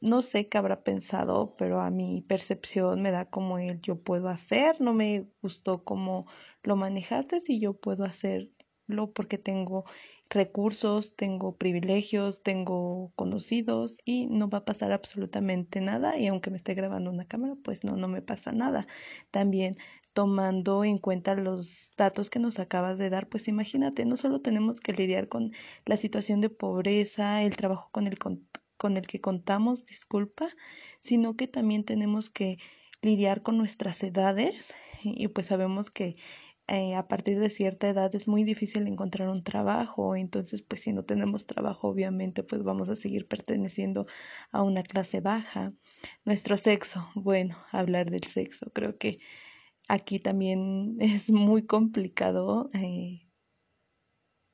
no 0.00 0.20
sé 0.20 0.48
qué 0.48 0.58
habrá 0.58 0.82
pensado, 0.82 1.54
pero 1.56 1.80
a 1.80 1.90
mi 1.90 2.20
percepción 2.20 3.00
me 3.00 3.12
da 3.12 3.30
como 3.30 3.60
el 3.60 3.80
yo 3.80 4.02
puedo 4.02 4.28
hacer, 4.28 4.80
no 4.80 4.92
me 4.92 5.28
gustó 5.40 5.84
cómo 5.84 6.26
lo 6.64 6.74
manejaste 6.74 7.38
y 7.46 7.60
yo 7.60 7.74
puedo 7.74 8.04
hacerlo 8.04 9.12
porque 9.14 9.38
tengo 9.38 9.84
recursos, 10.30 11.14
tengo 11.16 11.56
privilegios, 11.56 12.42
tengo 12.42 13.12
conocidos 13.16 13.98
y 14.04 14.26
no 14.26 14.48
va 14.48 14.58
a 14.58 14.64
pasar 14.64 14.92
absolutamente 14.92 15.80
nada 15.80 16.18
y 16.18 16.26
aunque 16.26 16.50
me 16.50 16.56
esté 16.56 16.74
grabando 16.74 17.10
una 17.10 17.26
cámara, 17.26 17.54
pues 17.62 17.84
no, 17.84 17.96
no 17.96 18.08
me 18.08 18.22
pasa 18.22 18.52
nada. 18.52 18.86
También 19.30 19.76
tomando 20.12 20.84
en 20.84 20.98
cuenta 20.98 21.34
los 21.34 21.90
datos 21.96 22.30
que 22.30 22.38
nos 22.38 22.58
acabas 22.58 22.98
de 22.98 23.10
dar, 23.10 23.28
pues 23.28 23.48
imagínate, 23.48 24.04
no 24.04 24.16
solo 24.16 24.40
tenemos 24.40 24.80
que 24.80 24.92
lidiar 24.92 25.28
con 25.28 25.52
la 25.84 25.96
situación 25.96 26.40
de 26.40 26.50
pobreza, 26.50 27.42
el 27.42 27.56
trabajo 27.56 27.88
con 27.90 28.06
el, 28.06 28.18
con 28.18 28.96
el 28.96 29.06
que 29.06 29.20
contamos, 29.20 29.84
disculpa, 29.84 30.48
sino 31.00 31.36
que 31.36 31.48
también 31.48 31.84
tenemos 31.84 32.30
que 32.30 32.58
lidiar 33.02 33.42
con 33.42 33.58
nuestras 33.58 34.02
edades 34.02 34.72
y 35.02 35.28
pues 35.28 35.46
sabemos 35.46 35.90
que 35.90 36.14
eh, 36.66 36.94
a 36.94 37.08
partir 37.08 37.38
de 37.40 37.50
cierta 37.50 37.88
edad 37.88 38.14
es 38.14 38.26
muy 38.26 38.42
difícil 38.42 38.86
encontrar 38.86 39.28
un 39.28 39.42
trabajo, 39.44 40.16
entonces 40.16 40.62
pues 40.62 40.80
si 40.82 40.92
no 40.92 41.04
tenemos 41.04 41.46
trabajo 41.46 41.88
obviamente 41.88 42.42
pues 42.42 42.62
vamos 42.62 42.88
a 42.88 42.96
seguir 42.96 43.28
perteneciendo 43.28 44.06
a 44.50 44.62
una 44.62 44.82
clase 44.82 45.20
baja. 45.20 45.74
Nuestro 46.24 46.56
sexo, 46.56 47.06
bueno, 47.14 47.56
hablar 47.70 48.10
del 48.10 48.24
sexo, 48.24 48.70
creo 48.72 48.96
que 48.98 49.18
aquí 49.88 50.18
también 50.20 50.96
es 51.00 51.30
muy 51.30 51.66
complicado 51.66 52.68
eh, 52.74 53.26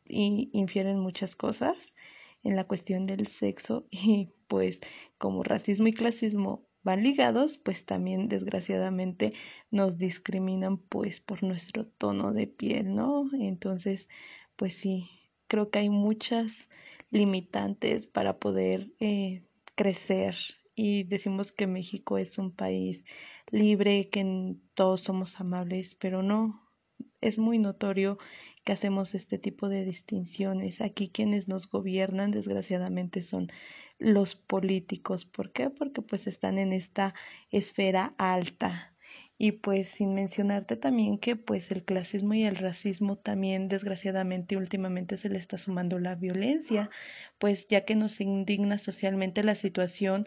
y 0.05 0.51
infieren 0.53 0.99
muchas 0.99 1.37
cosas 1.37 1.95
en 2.43 2.57
la 2.57 2.67
cuestión 2.67 3.07
del 3.07 3.27
sexo 3.29 3.87
y 3.91 4.31
pues 4.49 4.81
como 5.19 5.43
racismo 5.45 5.87
y 5.89 5.93
clasismo 5.93 6.70
van 6.83 7.03
ligados, 7.03 7.59
pues 7.59 7.85
también 7.85 8.29
desgraciadamente 8.29 9.33
nos 9.71 9.99
discriminan 9.99 10.79
pues 10.79 11.21
por 11.21 11.43
nuestro 11.43 11.87
tono 11.87 12.33
de 12.33 12.47
piel, 12.47 12.95
¿no? 12.95 13.29
Entonces, 13.39 14.09
pues 14.57 14.75
sí, 14.75 15.11
creo 15.47 15.71
que 15.71 15.81
hay 15.81 15.91
muchas 15.91 16.69
limitantes 17.11 18.07
para 18.07 18.39
poder 18.39 18.93
eh, 19.01 19.43
crecer 19.75 20.37
y 20.75 21.05
decimos 21.05 21.53
que 21.53 21.67
México 21.67 22.19
es 22.19 22.39
un 22.39 22.53
país 22.53 23.05
libre, 23.51 24.09
que 24.09 24.57
todos 24.75 25.03
somos 25.03 25.41
amables, 25.41 25.95
pero 25.95 26.23
no, 26.23 26.71
es 27.21 27.39
muy 27.39 27.59
notorio 27.59 28.19
que 28.65 28.73
hacemos 28.73 29.15
este 29.15 29.39
tipo 29.39 29.69
de 29.69 29.85
distinciones. 29.85 30.81
Aquí 30.81 31.11
quienes 31.11 31.49
nos 31.49 31.69
gobiernan, 31.69 32.31
desgraciadamente, 32.31 33.23
son 33.23 33.51
los 34.01 34.35
políticos. 34.35 35.27
¿Por 35.27 35.53
qué? 35.53 35.71
Porque 35.71 36.03
pues 36.03 36.27
están 36.27 36.59
en 36.59 36.73
esta 36.73 37.15
esfera 37.51 38.15
alta. 38.19 38.95
Y 39.39 39.53
pues 39.53 39.89
sin 39.89 40.15
mencionarte 40.15 40.77
también 40.77 41.19
que 41.19 41.35
pues 41.37 41.71
el 41.71 41.85
clasismo 41.85 42.35
y 42.35 42.45
el 42.45 42.57
racismo 42.57 43.17
también 43.17 43.69
desgraciadamente 43.69 44.57
últimamente 44.57 45.17
se 45.17 45.31
le 45.31 45.39
está 45.39 45.57
sumando 45.57 45.99
la 45.99 46.15
violencia, 46.15 46.91
pues 47.39 47.67
ya 47.69 47.87
que 47.87 47.95
nos 47.97 48.21
indigna 48.21 48.77
socialmente 48.77 49.43
la 49.43 49.55
situación 49.55 50.27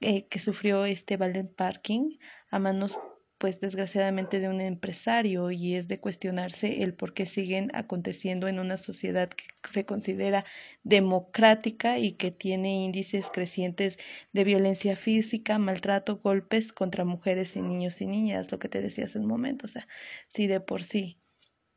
eh, 0.00 0.26
que 0.28 0.38
sufrió 0.40 0.84
este 0.84 1.16
Valen 1.16 1.48
Parking 1.48 2.18
a 2.50 2.58
manos 2.58 2.98
pues 3.40 3.58
desgraciadamente 3.58 4.38
de 4.38 4.50
un 4.50 4.60
empresario 4.60 5.50
y 5.50 5.74
es 5.74 5.88
de 5.88 5.98
cuestionarse 5.98 6.82
el 6.82 6.92
por 6.94 7.14
qué 7.14 7.24
siguen 7.24 7.70
aconteciendo 7.74 8.48
en 8.48 8.58
una 8.60 8.76
sociedad 8.76 9.30
que 9.30 9.46
se 9.66 9.86
considera 9.86 10.44
democrática 10.84 11.98
y 11.98 12.12
que 12.12 12.32
tiene 12.32 12.84
índices 12.84 13.30
crecientes 13.32 13.98
de 14.34 14.44
violencia 14.44 14.94
física, 14.94 15.58
maltrato, 15.58 16.18
golpes 16.18 16.70
contra 16.74 17.06
mujeres 17.06 17.56
y 17.56 17.62
niños 17.62 18.02
y 18.02 18.06
niñas, 18.06 18.52
lo 18.52 18.58
que 18.58 18.68
te 18.68 18.82
decía 18.82 19.06
hace 19.06 19.18
un 19.18 19.26
momento, 19.26 19.64
o 19.64 19.68
sea, 19.70 19.88
si 20.28 20.46
de 20.46 20.60
por 20.60 20.82
sí 20.82 21.18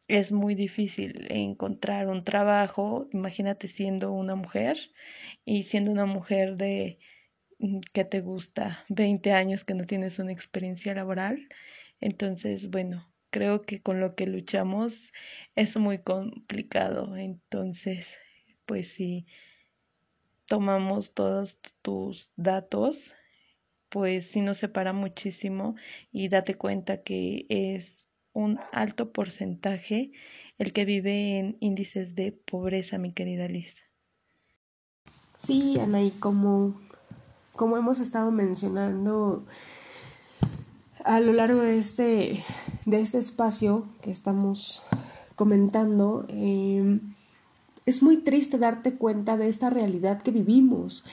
es 0.09 0.33
muy 0.33 0.55
difícil 0.55 1.27
encontrar 1.31 2.07
un 2.09 2.25
trabajo, 2.25 3.07
imagínate 3.13 3.69
siendo 3.69 4.11
una 4.11 4.35
mujer 4.35 4.77
y 5.45 5.63
siendo 5.63 5.91
una 5.91 6.05
mujer 6.05 6.57
de 6.57 6.99
que 7.93 8.05
te 8.05 8.21
gusta 8.21 8.85
20 8.89 9.31
años 9.31 9.63
que 9.63 9.73
no 9.73 9.85
tienes 9.85 10.19
una 10.19 10.31
experiencia 10.31 10.93
laboral. 10.93 11.47
Entonces, 12.01 12.69
bueno, 12.69 13.11
creo 13.29 13.61
que 13.61 13.81
con 13.81 13.99
lo 13.99 14.15
que 14.15 14.27
luchamos 14.27 15.11
es 15.55 15.77
muy 15.77 15.99
complicado. 15.99 17.15
Entonces, 17.15 18.17
pues 18.65 18.89
si 18.89 19.25
tomamos 20.45 21.13
todos 21.13 21.57
tus 21.81 22.31
datos, 22.35 23.13
pues 23.89 24.27
sí 24.27 24.41
nos 24.41 24.57
separa 24.57 24.93
muchísimo 24.93 25.75
y 26.11 26.27
date 26.27 26.55
cuenta 26.55 27.03
que 27.03 27.45
es 27.49 28.07
un 28.33 28.59
alto 28.71 29.11
porcentaje 29.11 30.11
el 30.57 30.73
que 30.73 30.85
vive 30.85 31.39
en 31.39 31.57
índices 31.59 32.15
de 32.15 32.31
pobreza, 32.31 32.97
mi 32.97 33.13
querida 33.13 33.47
Liz. 33.47 33.83
Sí, 35.37 35.77
Ana, 35.79 36.01
y 36.01 36.11
como 36.11 36.79
como 37.55 37.77
hemos 37.77 37.99
estado 37.99 38.31
mencionando 38.31 39.43
a 41.05 41.19
lo 41.19 41.33
largo 41.33 41.61
de 41.61 41.77
este, 41.77 42.43
de 42.85 43.01
este 43.01 43.19
espacio 43.19 43.85
que 44.01 44.11
estamos 44.11 44.83
comentando, 45.35 46.25
em, 46.29 47.13
es 47.85 48.01
muy 48.01 48.17
triste 48.17 48.57
darte 48.57 48.95
cuenta 48.95 49.37
de 49.37 49.49
esta 49.49 49.69
realidad 49.69 50.21
que 50.21 50.31
vivimos 50.31 51.03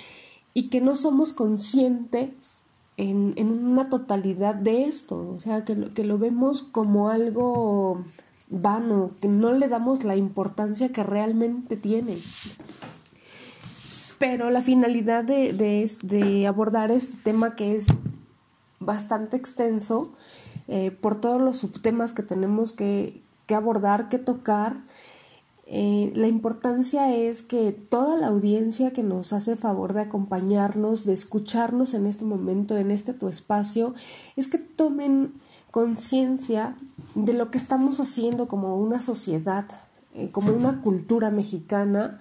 y 0.55 0.69
que 0.69 0.81
no 0.81 0.97
somos 0.97 1.33
conscientes 1.33 2.67
en, 2.97 3.33
en 3.37 3.49
una 3.49 3.89
totalidad 3.89 4.55
de 4.55 4.85
esto, 4.85 5.31
o 5.35 5.39
sea, 5.39 5.65
que 5.65 5.75
lo, 5.75 5.95
que 5.95 6.05
lo 6.05 6.19
vemos 6.19 6.63
como 6.63 7.09
algo 7.09 8.05
vano, 8.49 9.11
que 9.21 9.29
no 9.29 9.53
le 9.53 9.69
damos 9.69 10.05
la 10.05 10.17
importancia 10.17 10.91
que 10.91 11.03
realmente 11.03 11.77
tiene 11.77 12.19
pero 14.21 14.51
la 14.51 14.61
finalidad 14.61 15.25
de, 15.25 15.55
de, 16.03 16.47
abordar 16.47 16.91
este 16.91 17.17
tema 17.17 17.57
que 17.57 17.75
es 17.75 17.87
bastante 18.79 19.39
extenso 19.39 20.13
eh, 20.69 20.91
por 20.91 21.19
todos 21.19 21.41
los 21.41 21.57
subtemas 21.57 22.13
que 22.13 22.23
tenemos 22.23 22.75
que, 22.75 23.23
que 23.47 23.55
abordar, 23.55 24.11
que 24.11 24.19
tocar, 24.19 24.77
eh, 25.65 26.13
la 26.15 26.27
importancia 26.27 27.15
es 27.15 27.43
que 27.43 27.73
toda 27.73 28.19
la 28.19 28.27
audiencia 28.27 28.93
que 28.93 29.03
nos 29.03 29.33
hace 29.33 29.57
favor 29.57 29.95
de 29.95 30.03
acompañarnos, 30.03 31.07
de 31.07 31.15
escucharnos 31.15 31.95
en 31.95 32.05
este 32.05 32.27
momento, 32.27 32.77
en 32.77 32.91
este 32.91 33.15
tu 33.15 33.27
espacio, 33.27 33.95
es 34.37 34.49
que 34.49 34.59
tomen 34.59 35.33
conciencia 35.71 36.77
de 37.15 37.33
lo 37.33 37.51
que 37.51 37.57
estamos 37.57 38.01
haciendo 38.01 38.49
como 38.49 38.77
una 38.77 39.01
sociedad, 39.01 39.65
eh, 40.13 40.29
como 40.31 40.53
una 40.53 40.83
cultura 40.83 41.31
mexicana 41.31 42.21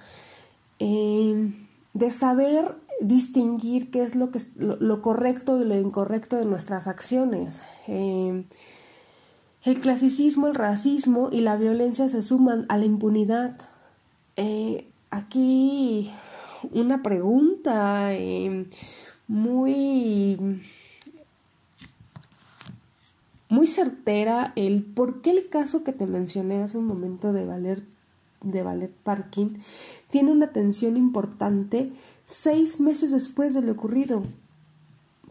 de 1.93 2.11
saber 2.11 2.75
distinguir 3.01 3.91
qué 3.91 4.03
es 4.03 4.15
lo, 4.15 4.31
que, 4.31 4.39
lo, 4.57 5.01
correcto 5.01 5.59
y 5.61 5.65
lo 5.65 5.75
incorrecto 5.79 6.35
de 6.35 6.45
nuestras 6.45 6.87
acciones. 6.87 7.61
Eh, 7.87 8.43
el 9.63 9.79
clasicismo, 9.79 10.47
el 10.47 10.55
racismo 10.55 11.29
y 11.31 11.41
la 11.41 11.55
violencia 11.55 12.07
se 12.09 12.21
suman 12.21 12.65
a 12.69 12.77
la 12.77 12.85
impunidad. 12.85 13.55
Eh, 14.37 14.87
aquí 15.09 16.11
una 16.71 17.01
pregunta 17.01 18.13
eh, 18.13 18.67
muy 19.27 20.61
muy 23.49 23.65
certera 23.65 24.53
el 24.55 24.83
por 24.83 25.21
qué 25.21 25.31
el 25.31 25.49
caso 25.49 25.83
que 25.83 25.91
te 25.91 26.05
mencioné 26.05 26.61
hace 26.61 26.77
un 26.77 26.85
momento 26.85 27.33
de 27.33 27.45
Valer 27.45 27.83
de 28.41 28.63
Ballet 28.63 28.91
Parking 29.03 29.59
tiene 30.09 30.31
una 30.31 30.47
atención 30.47 30.97
importante 30.97 31.91
seis 32.25 32.79
meses 32.79 33.11
después 33.11 33.53
de 33.53 33.61
lo 33.61 33.73
ocurrido. 33.73 34.23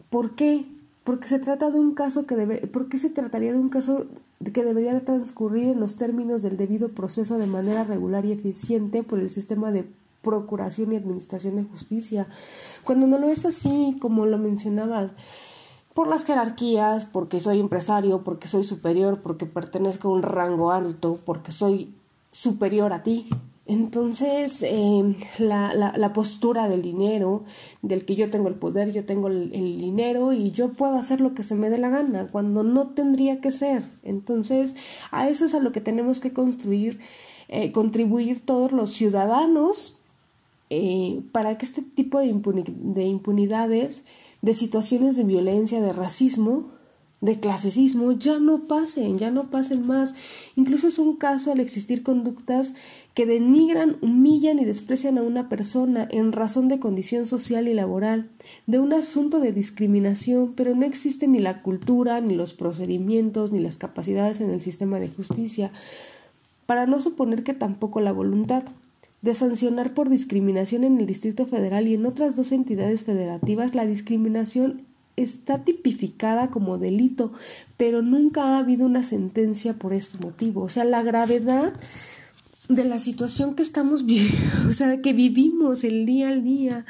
¿Por 0.09 0.35
qué? 0.35 0.65
Porque 1.03 1.27
se 1.27 1.39
trata 1.39 1.71
de 1.71 1.79
un 1.79 1.93
caso 1.93 2.25
que 2.25 2.35
debe, 2.35 2.67
¿por 2.67 2.89
qué 2.89 2.97
se 2.97 3.09
trataría 3.09 3.51
de 3.51 3.59
un 3.59 3.69
caso 3.69 4.05
que 4.53 4.63
debería 4.63 4.93
de 4.93 5.01
transcurrir 5.01 5.69
en 5.69 5.79
los 5.79 5.95
términos 5.95 6.41
del 6.41 6.57
debido 6.57 6.89
proceso 6.89 7.37
de 7.37 7.47
manera 7.47 7.83
regular 7.83 8.25
y 8.25 8.31
eficiente 8.31 9.03
por 9.03 9.19
el 9.19 9.29
sistema 9.29 9.71
de 9.71 9.87
procuración 10.21 10.91
y 10.93 10.97
administración 10.97 11.55
de 11.55 11.63
justicia? 11.63 12.27
Cuando 12.83 13.07
no 13.07 13.17
lo 13.17 13.29
es 13.29 13.45
así, 13.45 13.97
como 13.99 14.25
lo 14.25 14.37
mencionabas, 14.37 15.11
por 15.93 16.07
las 16.07 16.25
jerarquías, 16.25 17.05
porque 17.05 17.39
soy 17.39 17.59
empresario, 17.59 18.23
porque 18.23 18.47
soy 18.47 18.63
superior, 18.63 19.21
porque 19.21 19.45
pertenezco 19.45 20.09
a 20.09 20.11
un 20.13 20.21
rango 20.21 20.71
alto, 20.71 21.19
porque 21.25 21.51
soy 21.51 21.93
superior 22.31 22.93
a 22.93 23.03
ti. 23.03 23.27
Entonces, 23.65 24.63
eh, 24.63 25.15
la, 25.37 25.75
la, 25.75 26.13
postura 26.13 26.67
del 26.67 26.81
dinero, 26.81 27.43
del 27.83 28.03
que 28.03 28.15
yo 28.15 28.31
tengo 28.31 28.47
el 28.47 28.55
poder, 28.55 28.91
yo 28.91 29.05
tengo 29.05 29.27
el, 29.27 29.51
dinero 29.51 30.33
y 30.33 30.49
yo 30.49 30.73
puedo 30.73 30.95
hacer 30.95 31.21
lo 31.21 31.35
que 31.35 31.43
se 31.43 31.53
me 31.53 31.69
dé 31.69 31.77
la 31.77 31.89
gana, 31.89 32.29
cuando 32.31 32.63
no 32.63 32.87
tendría 32.89 33.41
que 33.41 33.51
ser. 33.51 33.83
Entonces, 34.01 34.75
a 35.11 35.29
eso 35.29 35.45
es 35.45 35.53
a 35.53 35.59
lo 35.59 35.71
que 35.71 35.81
tenemos 35.81 36.19
que 36.19 36.33
construir 36.33 36.99
eh, 37.51 37.71
contribuir 37.71 38.45
todos 38.45 38.71
los 38.71 38.91
ciudadanos 38.91 39.97
eh, 40.69 41.23
para 41.31 41.57
que 41.57 41.65
este 41.65 41.81
tipo 41.81 42.19
de 42.19 42.27
impunidades, 43.05 44.03
de 44.43 44.53
situaciones 44.53 45.15
de 45.15 45.23
violencia, 45.23 45.81
de 45.81 45.91
racismo, 45.91 46.69
de 47.21 47.37
clasismo 47.37 48.13
ya 48.13 48.39
no 48.39 48.67
pasen, 48.67 49.17
ya 49.17 49.31
no 49.31 49.49
pasen 49.49 49.85
más. 49.85 50.15
Incluso 50.55 50.87
es 50.87 50.99
un 50.99 51.15
caso 51.15 51.51
al 51.51 51.59
existir 51.59 52.01
conductas 52.01 52.75
que 53.13 53.25
denigran, 53.25 53.97
humillan 54.01 54.59
y 54.59 54.65
desprecian 54.65 55.17
a 55.17 55.23
una 55.23 55.49
persona 55.49 56.07
en 56.11 56.31
razón 56.31 56.69
de 56.69 56.79
condición 56.79 57.25
social 57.25 57.67
y 57.67 57.73
laboral, 57.73 58.29
de 58.67 58.79
un 58.79 58.93
asunto 58.93 59.39
de 59.39 59.51
discriminación, 59.51 60.53
pero 60.55 60.75
no 60.75 60.85
existe 60.85 61.27
ni 61.27 61.39
la 61.39 61.61
cultura, 61.61 62.21
ni 62.21 62.35
los 62.35 62.53
procedimientos, 62.53 63.51
ni 63.51 63.59
las 63.59 63.77
capacidades 63.77 64.39
en 64.39 64.51
el 64.51 64.61
sistema 64.61 64.99
de 64.99 65.09
justicia, 65.09 65.71
para 66.65 66.85
no 66.85 66.99
suponer 66.99 67.43
que 67.43 67.53
tampoco 67.53 67.99
la 67.99 68.13
voluntad 68.13 68.63
de 69.21 69.33
sancionar 69.33 69.93
por 69.93 70.09
discriminación 70.09 70.85
en 70.85 70.97
el 70.97 71.05
Distrito 71.05 71.45
Federal 71.45 71.89
y 71.89 71.95
en 71.95 72.05
otras 72.05 72.37
dos 72.37 72.53
entidades 72.53 73.03
federativas 73.03 73.75
la 73.75 73.85
discriminación 73.85 74.85
está 75.15 75.63
tipificada 75.63 76.49
como 76.49 76.77
delito, 76.77 77.33
pero 77.77 78.01
nunca 78.01 78.43
ha 78.43 78.59
habido 78.59 78.85
una 78.85 79.03
sentencia 79.03 79.73
por 79.73 79.93
este 79.93 80.17
motivo. 80.19 80.63
O 80.63 80.69
sea, 80.69 80.83
la 80.83 81.03
gravedad 81.03 81.73
de 82.69 82.83
la 82.83 82.99
situación 82.99 83.55
que 83.55 83.63
estamos 83.63 84.05
viviendo, 84.05 84.37
o 84.69 84.73
sea, 84.73 85.01
que 85.01 85.13
vivimos 85.13 85.83
el 85.83 86.05
día 86.05 86.29
al 86.29 86.43
día, 86.43 86.85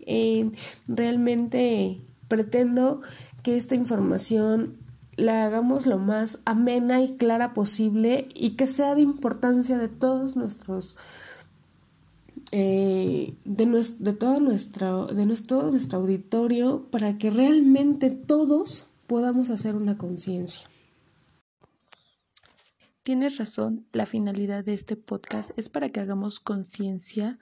eh, 0.00 0.50
realmente 0.86 2.00
pretendo 2.28 3.02
que 3.42 3.56
esta 3.56 3.74
información 3.74 4.76
la 5.16 5.44
hagamos 5.44 5.86
lo 5.86 5.98
más 5.98 6.38
amena 6.44 7.02
y 7.02 7.16
clara 7.16 7.52
posible 7.52 8.28
y 8.34 8.50
que 8.50 8.66
sea 8.66 8.94
de 8.94 9.02
importancia 9.02 9.76
de 9.76 9.88
todos 9.88 10.36
nuestros 10.36 10.96
eh, 12.52 13.34
de, 13.44 13.66
de, 13.98 14.12
todo 14.12 14.40
nuestro, 14.40 15.06
de 15.06 15.26
nuestro, 15.26 15.70
nuestro 15.70 15.98
auditorio 15.98 16.86
para 16.90 17.18
que 17.18 17.30
realmente 17.30 18.10
todos 18.10 18.86
podamos 19.06 19.50
hacer 19.50 19.76
una 19.76 19.98
conciencia. 19.98 20.68
Tienes 23.02 23.38
razón, 23.38 23.86
la 23.92 24.04
finalidad 24.06 24.64
de 24.64 24.74
este 24.74 24.94
podcast 24.96 25.50
es 25.56 25.68
para 25.68 25.88
que 25.88 26.00
hagamos 26.00 26.40
conciencia 26.40 27.38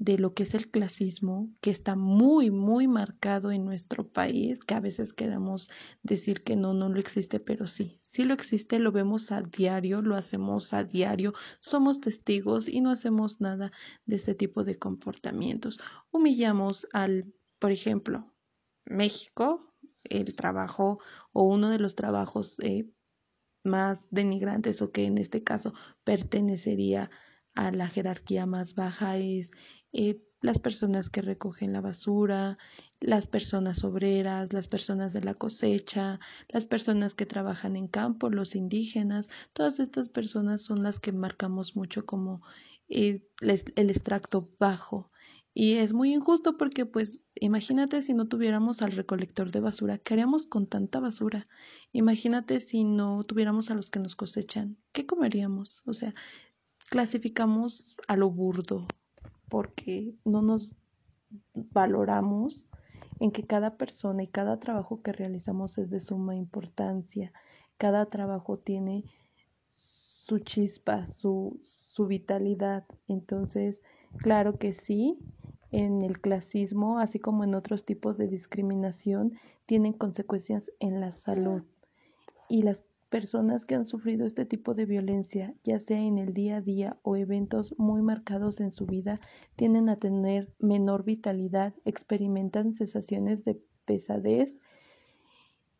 de 0.00 0.16
lo 0.16 0.32
que 0.32 0.44
es 0.44 0.54
el 0.54 0.70
clasismo, 0.70 1.50
que 1.60 1.70
está 1.70 1.94
muy, 1.94 2.50
muy 2.50 2.88
marcado 2.88 3.52
en 3.52 3.66
nuestro 3.66 4.08
país, 4.08 4.64
que 4.64 4.72
a 4.72 4.80
veces 4.80 5.12
queremos 5.12 5.68
decir 6.02 6.42
que 6.42 6.56
no, 6.56 6.72
no 6.72 6.88
lo 6.88 6.98
existe, 6.98 7.38
pero 7.38 7.66
sí, 7.66 7.98
sí 8.00 8.24
lo 8.24 8.32
existe, 8.32 8.78
lo 8.78 8.92
vemos 8.92 9.30
a 9.30 9.42
diario, 9.42 10.00
lo 10.00 10.16
hacemos 10.16 10.72
a 10.72 10.84
diario, 10.84 11.34
somos 11.58 12.00
testigos 12.00 12.66
y 12.66 12.80
no 12.80 12.90
hacemos 12.90 13.42
nada 13.42 13.72
de 14.06 14.16
este 14.16 14.34
tipo 14.34 14.64
de 14.64 14.78
comportamientos. 14.78 15.78
Humillamos 16.10 16.88
al, 16.94 17.30
por 17.58 17.70
ejemplo, 17.70 18.32
México, 18.86 19.74
el 20.04 20.34
trabajo 20.34 20.98
o 21.34 21.42
uno 21.42 21.68
de 21.68 21.78
los 21.78 21.94
trabajos 21.94 22.56
eh, 22.60 22.90
más 23.64 24.08
denigrantes 24.10 24.80
o 24.80 24.92
que 24.92 25.04
en 25.04 25.18
este 25.18 25.44
caso 25.44 25.74
pertenecería 26.04 27.10
a 27.54 27.70
la 27.70 27.88
jerarquía 27.88 28.46
más 28.46 28.74
baja 28.74 29.16
es 29.18 29.50
eh, 29.92 30.22
las 30.40 30.58
personas 30.58 31.10
que 31.10 31.22
recogen 31.22 31.72
la 31.72 31.80
basura, 31.80 32.58
las 33.00 33.26
personas 33.26 33.84
obreras, 33.84 34.52
las 34.52 34.68
personas 34.68 35.12
de 35.12 35.22
la 35.22 35.34
cosecha, 35.34 36.20
las 36.48 36.64
personas 36.64 37.14
que 37.14 37.26
trabajan 37.26 37.76
en 37.76 37.88
campo, 37.88 38.30
los 38.30 38.54
indígenas, 38.54 39.28
todas 39.52 39.80
estas 39.80 40.08
personas 40.08 40.62
son 40.62 40.82
las 40.82 40.98
que 40.98 41.12
marcamos 41.12 41.76
mucho 41.76 42.06
como 42.06 42.42
eh, 42.88 43.22
el 43.40 43.90
extracto 43.90 44.50
bajo. 44.58 45.10
Y 45.52 45.74
es 45.74 45.92
muy 45.92 46.12
injusto 46.14 46.56
porque, 46.56 46.86
pues, 46.86 47.22
imagínate 47.34 48.02
si 48.02 48.14
no 48.14 48.28
tuviéramos 48.28 48.82
al 48.82 48.92
recolector 48.92 49.50
de 49.50 49.60
basura, 49.60 49.98
¿qué 49.98 50.14
haríamos 50.14 50.46
con 50.46 50.66
tanta 50.66 51.00
basura? 51.00 51.46
Imagínate 51.92 52.60
si 52.60 52.84
no 52.84 53.24
tuviéramos 53.24 53.70
a 53.70 53.74
los 53.74 53.90
que 53.90 53.98
nos 53.98 54.14
cosechan, 54.14 54.78
¿qué 54.92 55.06
comeríamos? 55.06 55.82
O 55.86 55.92
sea, 55.92 56.14
clasificamos 56.88 57.96
a 58.06 58.16
lo 58.16 58.30
burdo, 58.30 58.86
porque 59.50 60.14
no 60.24 60.40
nos 60.40 60.72
valoramos 61.54 62.66
en 63.18 63.32
que 63.32 63.44
cada 63.44 63.76
persona 63.76 64.22
y 64.22 64.28
cada 64.28 64.58
trabajo 64.58 65.02
que 65.02 65.12
realizamos 65.12 65.76
es 65.76 65.90
de 65.90 66.00
suma 66.00 66.34
importancia. 66.34 67.32
Cada 67.76 68.06
trabajo 68.06 68.58
tiene 68.58 69.04
su 70.26 70.38
chispa, 70.38 71.06
su, 71.06 71.60
su 71.86 72.06
vitalidad. 72.06 72.84
Entonces, 73.08 73.82
claro 74.18 74.58
que 74.58 74.72
sí, 74.72 75.18
en 75.70 76.02
el 76.02 76.20
clasismo, 76.20 76.98
así 76.98 77.18
como 77.18 77.44
en 77.44 77.54
otros 77.54 77.84
tipos 77.84 78.16
de 78.16 78.28
discriminación, 78.28 79.38
tienen 79.66 79.92
consecuencias 79.92 80.70
en 80.80 81.00
la 81.00 81.12
salud. 81.12 81.62
Y 82.48 82.62
las 82.62 82.84
Personas 83.10 83.64
que 83.64 83.74
han 83.74 83.86
sufrido 83.86 84.24
este 84.24 84.46
tipo 84.46 84.72
de 84.72 84.86
violencia, 84.86 85.52
ya 85.64 85.80
sea 85.80 85.98
en 85.98 86.16
el 86.18 86.32
día 86.32 86.58
a 86.58 86.60
día 86.60 86.96
o 87.02 87.16
eventos 87.16 87.74
muy 87.76 88.02
marcados 88.02 88.60
en 88.60 88.70
su 88.70 88.86
vida, 88.86 89.20
tienden 89.56 89.88
a 89.88 89.96
tener 89.96 90.52
menor 90.60 91.04
vitalidad, 91.04 91.74
experimentan 91.84 92.72
sensaciones 92.72 93.44
de 93.44 93.60
pesadez 93.84 94.56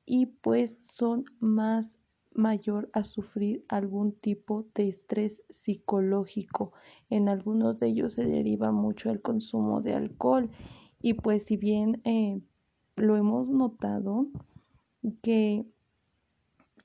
y 0.04 0.26
pues 0.26 0.76
son 0.90 1.24
más 1.38 1.96
mayor 2.34 2.90
a 2.92 3.04
sufrir 3.04 3.64
algún 3.68 4.12
tipo 4.12 4.66
de 4.74 4.88
estrés 4.88 5.44
psicológico. 5.50 6.72
En 7.10 7.28
algunos 7.28 7.78
de 7.78 7.88
ellos 7.88 8.14
se 8.14 8.24
deriva 8.24 8.72
mucho 8.72 9.10
el 9.10 9.22
consumo 9.22 9.82
de 9.82 9.94
alcohol 9.94 10.50
y 11.00 11.14
pues 11.14 11.44
si 11.44 11.56
bien 11.56 12.00
eh, 12.04 12.40
lo 12.96 13.16
hemos 13.16 13.48
notado 13.48 14.26
que 15.22 15.64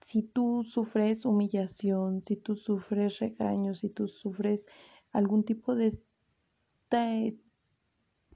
si 0.06 0.22
tú 0.22 0.64
sufres 0.64 1.26
humillación, 1.26 2.24
si 2.28 2.36
tú 2.36 2.56
sufres 2.56 3.20
regaños, 3.20 3.80
si 3.80 3.90
tú 3.90 4.08
sufres 4.08 4.66
algún 5.12 5.44
tipo 5.44 5.76
de 5.76 5.98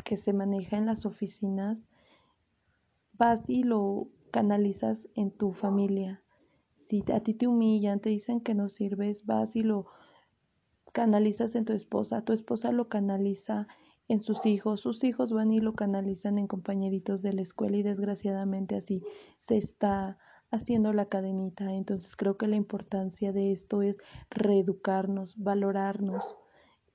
que 0.04 0.18
se 0.18 0.34
maneja 0.34 0.78
en 0.78 0.86
las 0.86 1.06
oficinas, 1.06 1.78
vas 3.14 3.42
y 3.48 3.64
lo 3.64 4.08
canalizas 4.32 5.08
en 5.16 5.32
tu 5.32 5.54
familia. 5.54 6.22
Si 6.90 7.04
a 7.14 7.22
ti 7.22 7.34
te 7.34 7.48
humillan, 7.48 8.00
te 8.00 8.10
dicen 8.10 8.42
que 8.42 8.54
no 8.54 8.70
sirves, 8.70 9.26
vas 9.26 9.56
y 9.56 9.62
lo 9.62 9.86
canalizas 10.92 11.56
en 11.56 11.66
tu 11.66 11.74
esposa, 11.74 12.24
tu 12.24 12.34
esposa 12.34 12.72
lo 12.72 12.90
canaliza 12.90 13.68
en 14.08 14.22
sus 14.22 14.46
hijos, 14.46 14.82
sus 14.82 15.04
hijos 15.04 15.32
van 15.32 15.54
y 15.54 15.60
lo 15.60 15.74
canalizan 15.74 16.40
en 16.40 16.48
compañeritos 16.48 17.22
de 17.22 17.32
la 17.32 17.44
escuela 17.44 17.78
y 17.78 17.84
desgraciadamente 17.84 18.76
así 18.76 19.04
se 19.48 19.58
está 19.58 20.18
haciendo 20.52 20.94
la 20.94 21.06
cadenita. 21.06 21.74
Entonces 21.74 22.16
creo 22.16 22.38
que 22.38 22.48
la 22.48 22.56
importancia 22.56 23.32
de 23.32 23.52
esto 23.52 23.82
es 23.82 23.98
reeducarnos, 24.30 25.38
valorarnos 25.38 26.38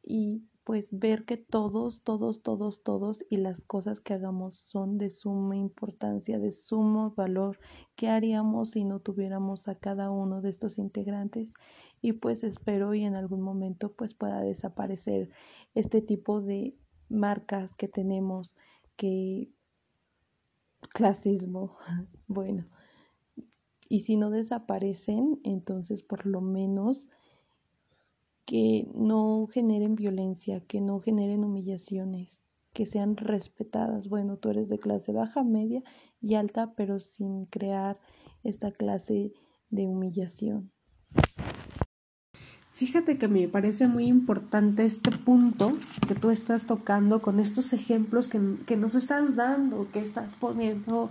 y 0.03 0.43
pues 0.65 0.87
ver 0.91 1.25
que 1.27 1.37
todos, 1.37 2.03
todos, 2.03 2.43
todos, 2.43 2.83
todos 2.83 3.19
y 3.29 3.37
las 3.37 3.63
cosas 3.65 4.01
que 4.01 4.15
hagamos 4.15 4.55
son 4.67 4.97
de 4.97 5.11
suma 5.11 5.57
importancia, 5.57 6.39
de 6.39 6.53
sumo 6.53 7.13
valor. 7.15 7.59
¿Qué 7.97 8.09
haríamos 8.09 8.71
si 8.71 8.85
no 8.85 9.01
tuviéramos 9.01 9.69
a 9.69 9.75
cada 9.75 10.11
uno 10.11 10.41
de 10.41 10.49
estos 10.49 10.79
integrantes? 10.79 11.53
Y 12.01 12.13
pues 12.15 12.45
espero 12.45 12.95
y 12.95 13.05
en 13.05 13.15
algún 13.15 13.43
momento 13.43 13.93
pues 13.93 14.15
pueda 14.15 14.41
desaparecer 14.41 15.31
este 15.75 16.01
tipo 16.01 16.41
de 16.41 16.75
marcas 17.11 17.75
que 17.77 17.89
tenemos 17.89 18.55
que 18.97 19.51
clasismo. 20.93 21.77
Bueno, 22.27 22.65
y 23.89 24.01
si 24.01 24.17
no 24.17 24.31
desaparecen, 24.31 25.41
entonces 25.45 26.03
por 26.03 26.27
lo 26.27 26.41
menos 26.41 27.09
que 28.45 28.89
no 28.95 29.47
generen 29.51 29.95
violencia, 29.95 30.61
que 30.61 30.81
no 30.81 31.01
generen 31.01 31.45
humillaciones, 31.45 32.45
que 32.73 32.87
sean 32.87 33.17
respetadas. 33.17 34.09
Bueno, 34.09 34.37
tú 34.37 34.51
eres 34.51 34.69
de 34.69 34.79
clase 34.79 35.13
baja, 35.13 35.43
media 35.43 35.83
y 36.21 36.35
alta, 36.35 36.75
pero 36.77 37.01
sin 37.01 37.47
crear 37.47 37.99
esta 38.43 38.73
clase 38.73 39.33
de 39.71 39.87
humillación. 39.87 40.71
Fíjate 42.73 43.19
que 43.19 43.29
me 43.29 43.47
parece 43.47 43.87
muy 43.87 44.07
importante 44.07 44.85
este 44.85 45.13
punto 45.13 45.73
que 46.09 46.17
tú 46.17 46.31
estás 46.31 46.67
tocando 46.67 47.23
con 47.23 47.39
estos 47.39 47.73
ejemplos 47.73 48.29
que, 48.29 48.41
que 48.67 48.77
nos 48.77 48.97
estás 48.97 49.37
dando, 49.37 49.89
que 49.93 50.01
estás 50.01 50.35
poniendo 50.35 51.09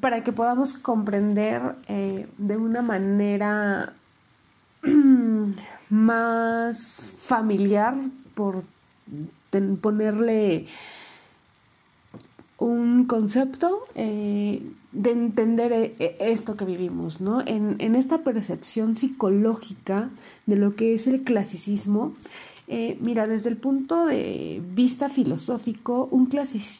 para 0.00 0.24
que 0.24 0.32
podamos 0.32 0.74
comprender 0.74 1.76
eh, 1.88 2.26
de 2.38 2.56
una 2.56 2.82
manera 2.82 3.94
más 5.90 7.12
familiar, 7.16 7.94
por 8.34 8.62
ponerle 9.80 10.66
un 12.58 13.04
concepto, 13.04 13.86
eh, 13.94 14.62
de 14.94 15.10
entender 15.10 15.72
eh, 15.72 15.94
eh, 15.98 16.16
esto 16.20 16.56
que 16.56 16.64
vivimos, 16.64 17.20
¿no? 17.20 17.40
En, 17.40 17.76
en, 17.80 17.96
esta 17.96 18.18
percepción 18.18 18.94
psicológica 18.94 20.10
de 20.46 20.56
lo 20.56 20.76
que 20.76 20.94
es 20.94 21.06
el 21.06 21.22
clasicismo, 21.22 22.12
eh, 22.66 22.96
mira, 23.00 23.26
desde 23.26 23.50
el 23.50 23.58
punto 23.58 24.06
de 24.06 24.62
vista 24.74 25.10
filosófico, 25.10 26.08
un, 26.10 26.30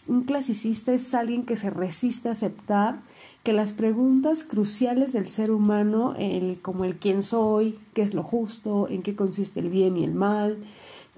un 0.09 0.23
clasicista 0.23 0.95
es 0.95 1.15
alguien 1.15 1.45
que 1.45 1.57
se 1.57 1.69
resiste 1.69 2.29
a 2.29 2.33
aceptar 2.33 3.01
que 3.43 3.53
las 3.53 3.75
preguntas 3.75 4.45
cruciales 4.45 5.13
del 5.13 5.29
ser 5.29 5.51
humano, 5.51 6.15
el, 6.19 6.59
como 6.61 6.85
el 6.85 6.97
quién 6.97 7.23
soy, 7.23 7.79
qué 7.93 8.01
es 8.01 8.15
lo 8.15 8.23
justo, 8.23 8.89
en 8.89 9.03
qué 9.03 9.15
consiste 9.15 9.61
el 9.61 9.69
bien 9.69 9.99
y 9.99 10.05
el 10.05 10.15
mal, 10.15 10.57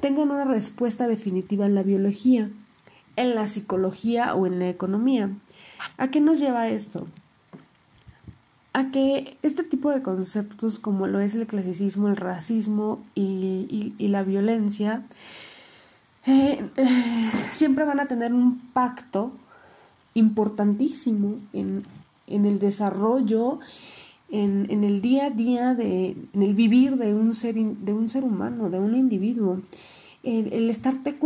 tengan 0.01 0.33
una 0.33 0.45
respuesta 0.45 1.07
definitiva 1.07 1.67
en 1.67 1.77
la 1.77 1.85
biología, 1.85 2.51
en 3.15 3.35
la 3.37 3.47
psicología 3.47 4.35
o 4.35 4.47
en 4.47 4.59
la 4.59 4.69
economía. 4.69 5.31
¿A 5.97 6.11
qué 6.11 6.21
nos 6.21 6.41
lleva 6.41 6.69
esto? 6.69 7.07
A 8.77 8.91
que 8.91 9.39
este 9.41 9.65
tipo 9.65 9.91
de 9.91 10.03
conceptos 10.03 10.79
como 10.79 11.07
lo 11.07 11.19
es 11.21 11.35
el 11.35 11.47
clasicismo, 11.47 12.09
el 12.09 12.17
racismo 12.17 13.03
y, 13.15 13.95
la 13.99 14.23
violencia, 14.23 15.07
eh, 16.27 16.63
eh, 16.77 17.31
siempre 17.53 17.87
van 17.87 18.01
a 18.01 18.07
tener 18.07 18.35
un 18.35 18.59
pacto 18.75 19.33
importantísimo 20.13 21.37
en, 21.55 21.87
el 22.27 22.59
desarrollo, 22.59 23.61
en, 24.31 24.85
el 24.85 25.01
día 25.01 25.25
a 25.25 25.31
día, 25.31 25.75
de, 25.75 26.15
en 26.35 26.43
el 26.43 26.53
vivir 26.53 26.99
de 26.99 27.15
un 27.15 27.35
ser, 27.35 27.55
de 27.55 27.95
un 27.95 28.11
ser 28.11 28.25
humano, 28.25 28.69
de 28.69 28.79
un 28.79 28.95
individuo. 28.95 29.63
El, 30.23 30.69
estarte, 30.69 31.17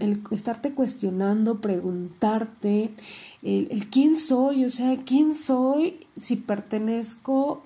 el 0.00 0.20
estarte 0.30 0.72
cuestionando, 0.74 1.62
preguntarte, 1.62 2.90
el, 3.42 3.88
quién 3.88 4.14
soy, 4.14 4.66
o 4.66 4.68
sea, 4.68 4.94
quién 5.06 5.34
soy 5.34 6.01
si 6.16 6.36
pertenezco 6.36 7.64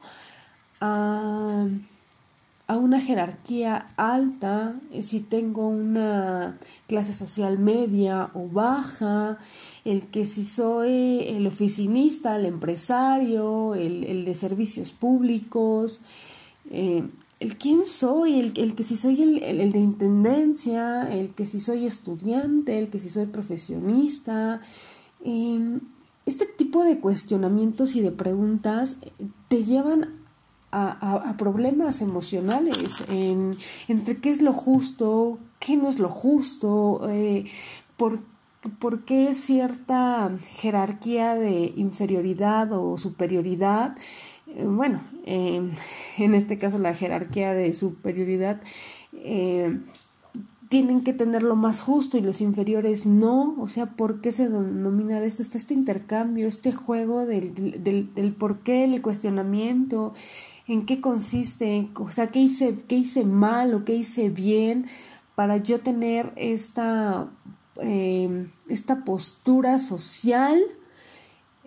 a, 0.81 1.67
a 2.67 2.77
una 2.77 3.01
jerarquía 3.01 3.93
alta, 3.97 4.75
eh, 4.93 5.03
si 5.03 5.21
tengo 5.21 5.69
una 5.69 6.59
clase 6.89 7.13
social 7.13 7.59
media 7.59 8.31
o 8.35 8.49
baja, 8.49 9.39
el 9.85 10.09
que 10.09 10.25
si 10.25 10.43
soy 10.43 11.21
el 11.27 11.47
oficinista, 11.47 12.37
el 12.37 12.47
empresario, 12.47 13.75
el, 13.75 14.05
el 14.05 14.25
de 14.25 14.35
servicios 14.35 14.93
públicos, 14.93 16.03
eh, 16.71 17.09
el 17.39 17.57
quién 17.57 17.87
soy, 17.87 18.41
el, 18.41 18.53
el 18.57 18.75
que 18.75 18.83
si 18.83 18.97
soy 18.97 19.23
el, 19.23 19.43
el, 19.43 19.73
de 19.73 19.79
intendencia, 19.79 21.03
el 21.13 21.35
que 21.35 21.47
si 21.47 21.61
soy 21.61 21.85
estudiante, 21.85 22.79
el 22.79 22.89
que 22.89 22.99
si 22.99 23.11
soy 23.11 23.27
profesionista. 23.27 24.61
Em, 25.23 25.81
este 26.27 26.45
tipo 26.47 26.85
de 26.85 26.99
cuestionamientos 26.99 27.95
y 27.95 28.01
de 28.01 28.11
preguntas 28.11 28.99
te 29.49 29.65
llevan 29.65 30.27
a, 30.73 31.35
problemas 31.39 32.03
emocionales 32.03 33.05
en, 33.09 33.57
entre 33.89 34.19
qué 34.19 34.31
es 34.31 34.43
lo 34.43 34.53
justo, 34.53 35.39
qué 35.59 35.77
no 35.77 35.89
es 35.89 35.99
lo 35.99 36.11
justo, 36.11 37.09
eh, 37.09 37.45
por, 37.97 38.21
por 38.79 39.05
qué 39.05 39.33
cierta 39.33 40.31
jerarquía 40.57 41.35
de 41.35 41.73
inferioridad 41.77 42.73
o 42.73 42.99
superioridad. 42.99 43.97
Eh, 44.49 44.65
bueno, 44.67 45.03
en 45.25 45.75
este 46.19 46.59
caso 46.59 46.79
la 46.79 46.93
jerarquía 46.93 47.55
de 47.55 47.73
superioridad, 47.73 48.61
eh, 49.15 49.81
tienen 50.69 51.03
que 51.03 51.13
tener 51.13 51.43
lo 51.43 51.57
más 51.57 51.81
justo 51.81 52.19
y 52.19 52.23
los 52.23 52.41
inferiores 52.41 53.07
no. 53.07 53.55
O 53.59 53.69
sea, 53.69 53.87
¿por 53.87 54.21
qué 54.21 54.33
se 54.33 54.49
denomina 54.49 55.21
de 55.21 55.27
esto? 55.27 55.43
Está 55.43 55.59
este 55.59 55.75
intercambio, 55.75 56.47
este 56.47 56.73
juego 56.73 57.27
del, 57.27 57.83
del, 57.83 58.15
del 58.15 58.33
por 58.33 58.61
qué, 58.61 58.85
el 58.85 59.03
cuestionamiento, 59.03 60.15
en 60.67 60.85
qué 60.85 61.01
consiste, 61.01 61.89
o 61.95 62.11
sea, 62.11 62.29
qué 62.29 62.41
hice, 62.41 62.75
qué 62.89 62.97
hice 62.97 63.25
mal 63.25 63.75
o 63.75 63.85
qué 63.85 63.95
hice 63.95 64.31
bien 64.31 64.87
para 65.35 65.59
yo 65.59 65.81
tener 65.81 66.33
esta, 66.37 67.29
em, 67.77 68.51
esta 68.69 69.05
postura 69.05 69.79
social 69.79 70.59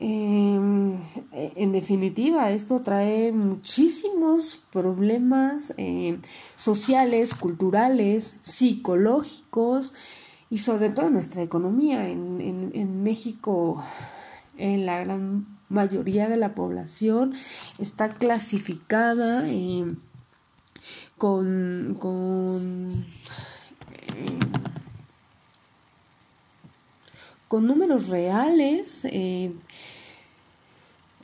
Em, 0.01 0.97
en 1.33 1.71
definitiva, 1.73 2.51
esto 2.51 2.79
trae 2.79 3.33
muchísimos 3.33 4.57
problemas 4.71 5.73
em, 5.75 6.21
sociales, 6.55 7.33
culturales, 7.33 8.37
psicológicos 8.41 9.93
y 10.49 10.59
sobre 10.59 10.89
todo 10.89 11.09
nuestra 11.09 11.41
economía. 11.41 12.07
En, 12.09 12.71
en, 12.73 13.03
México, 13.03 13.83
en 14.57 14.85
la 14.85 14.99
gran 15.01 15.45
mayoría 15.67 16.29
de 16.29 16.37
la 16.37 16.55
población 16.55 17.33
está 17.77 18.07
clasificada 18.07 19.49
em, 19.49 19.97
con, 21.17 21.97
con 21.99 23.05
con 27.49 27.65
números 27.65 28.07
reales, 28.09 29.01
eh, 29.05 29.51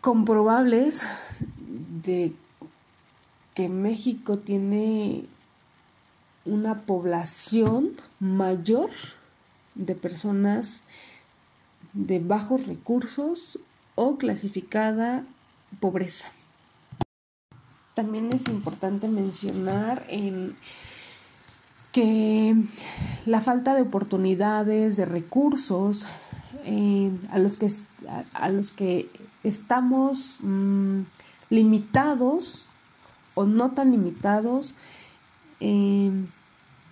comprobables, 0.02 1.04
de 2.04 2.34
que 3.54 3.70
México 3.70 4.40
tiene 4.40 5.26
una 6.44 6.82
población 6.82 7.92
mayor 8.20 8.90
de 9.76 9.96
personas 9.96 10.84
de 11.94 12.20
bajos 12.20 12.66
recursos 12.66 13.60
o 13.94 14.18
clasificada 14.18 15.24
pobreza. 15.80 16.32
También 17.94 18.34
es 18.34 18.48
importante 18.48 19.08
mencionar 19.08 20.06
en 20.10 20.56
que 21.96 22.54
la 23.26 23.40
falta 23.40 23.74
de 23.74 23.84
oportunidades, 23.84 24.98
de 24.98 25.06
recursos 25.06 26.06
eh, 26.66 27.18
a, 27.32 27.40
los 27.40 27.56
que, 27.56 27.72
a, 28.34 28.50
los 28.50 28.72
que 28.72 29.10
estamos 29.46 30.40
mm, 30.42 31.04
limitados 31.50 32.66
o 33.34 33.46
no 33.46 33.72
tan 33.72 33.92
limitados, 33.92 34.76
eh, 35.62 36.12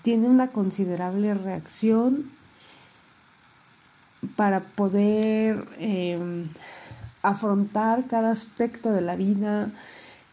tiene 0.04 0.30
una 0.30 0.48
considerable 0.52 1.34
reacción 1.34 2.32
para 4.38 4.62
poder 4.62 5.68
eh, 5.80 6.48
afrontar 7.24 8.06
cada 8.08 8.32
aspecto 8.32 8.94
de 8.94 9.02
la 9.02 9.18
vida, 9.18 9.70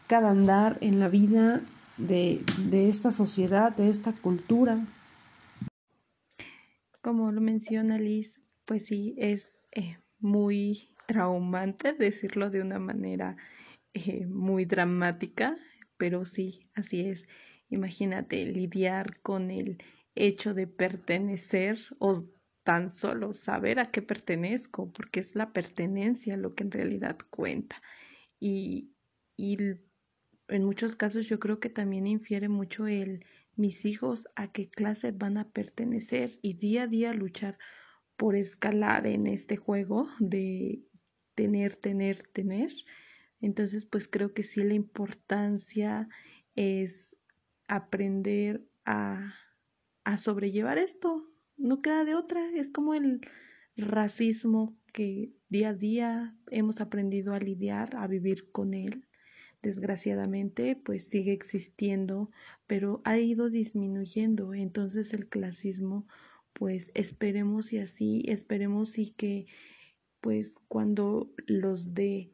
cada 0.07 0.29
andar 0.29 0.77
en 0.79 1.01
la 1.01 1.09
vida 1.09 1.59
de, 1.97 2.43
esta 2.71 3.11
sociedad, 3.11 3.75
de 3.75 3.89
esta 3.89 4.13
cultura. 4.13 4.85
Como 7.01 7.31
lo 7.31 7.41
menciona 7.41 7.97
Liz, 7.97 8.41
pues 8.65 8.85
sí, 8.85 9.15
es 9.17 9.63
eh, 9.71 9.97
muy 10.19 10.95
traumante 11.07 11.93
decirlo 11.93 12.49
de 12.49 12.61
una 12.61 12.79
manera 12.79 13.37
eh, 13.93 14.25
muy 14.27 14.65
dramática, 14.65 15.57
pero 15.97 16.25
sí, 16.25 16.69
así 16.75 17.01
es. 17.01 17.27
Imagínate 17.69 18.45
lidiar 18.45 19.19
con 19.21 19.51
el 19.51 19.77
hecho 20.15 20.53
de 20.53 20.67
pertenecer 20.67 21.79
o 21.99 22.13
tan 22.63 22.91
solo 22.91 23.33
saber 23.33 23.79
a 23.79 23.91
qué 23.91 24.01
pertenezco, 24.01 24.91
porque 24.91 25.19
es 25.19 25.35
la 25.35 25.51
pertenencia 25.51 26.37
lo 26.37 26.53
que 26.53 26.63
en 26.63 26.71
realidad 26.71 27.17
cuenta. 27.29 27.81
Y, 28.39 28.93
y 29.35 29.57
en 30.51 30.65
muchos 30.65 30.95
casos 30.95 31.27
yo 31.27 31.39
creo 31.39 31.59
que 31.59 31.69
también 31.69 32.07
infiere 32.07 32.49
mucho 32.49 32.87
el 32.87 33.25
mis 33.55 33.85
hijos 33.85 34.27
a 34.35 34.51
qué 34.51 34.69
clase 34.69 35.11
van 35.11 35.37
a 35.37 35.49
pertenecer 35.49 36.39
y 36.41 36.53
día 36.55 36.83
a 36.83 36.87
día 36.87 37.13
luchar 37.13 37.57
por 38.17 38.35
escalar 38.35 39.07
en 39.07 39.27
este 39.27 39.57
juego 39.57 40.09
de 40.19 40.83
tener, 41.35 41.75
tener, 41.75 42.23
tener. 42.33 42.71
Entonces, 43.39 43.85
pues 43.85 44.07
creo 44.07 44.33
que 44.33 44.43
sí 44.43 44.63
la 44.63 44.73
importancia 44.73 46.07
es 46.55 47.15
aprender 47.67 48.67
a, 48.85 49.33
a 50.03 50.17
sobrellevar 50.17 50.77
esto. 50.77 51.27
No 51.57 51.81
queda 51.81 52.05
de 52.05 52.15
otra. 52.15 52.41
Es 52.55 52.69
como 52.69 52.93
el 52.93 53.21
racismo 53.75 54.77
que 54.93 55.33
día 55.49 55.69
a 55.69 55.73
día 55.73 56.37
hemos 56.51 56.81
aprendido 56.81 57.33
a 57.33 57.39
lidiar, 57.39 57.95
a 57.95 58.07
vivir 58.07 58.51
con 58.51 58.73
él 58.73 59.07
desgraciadamente 59.61 60.75
pues 60.75 61.07
sigue 61.07 61.33
existiendo, 61.33 62.31
pero 62.67 63.01
ha 63.05 63.17
ido 63.19 63.49
disminuyendo. 63.49 64.53
Entonces 64.53 65.13
el 65.13 65.27
clasismo 65.27 66.07
pues 66.53 66.91
esperemos 66.93 67.73
y 67.73 67.79
así, 67.79 68.23
esperemos 68.27 68.97
y 68.97 69.11
que 69.11 69.47
pues 70.19 70.59
cuando 70.67 71.33
los 71.47 71.93
de 71.93 72.31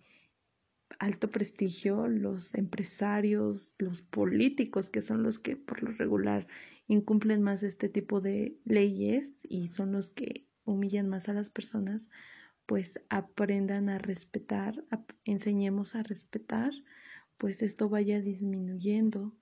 alto 0.99 1.29
prestigio, 1.29 2.07
los 2.07 2.55
empresarios, 2.55 3.75
los 3.77 4.01
políticos, 4.01 4.89
que 4.89 5.01
son 5.01 5.23
los 5.23 5.39
que 5.39 5.55
por 5.55 5.83
lo 5.83 5.91
regular 5.91 6.47
incumplen 6.87 7.43
más 7.43 7.63
este 7.63 7.89
tipo 7.89 8.19
de 8.19 8.57
leyes 8.65 9.45
y 9.49 9.67
son 9.67 9.91
los 9.91 10.09
que 10.09 10.47
humillan 10.63 11.07
más 11.07 11.29
a 11.29 11.33
las 11.33 11.49
personas, 11.49 12.09
pues 12.65 12.99
aprendan 13.09 13.89
a 13.89 13.97
respetar, 13.97 14.83
enseñemos 15.23 15.95
a 15.95 16.03
respetar, 16.03 16.71
pues 17.37 17.61
esto 17.61 17.89
vaya 17.89 18.21
disminuyendo. 18.21 19.35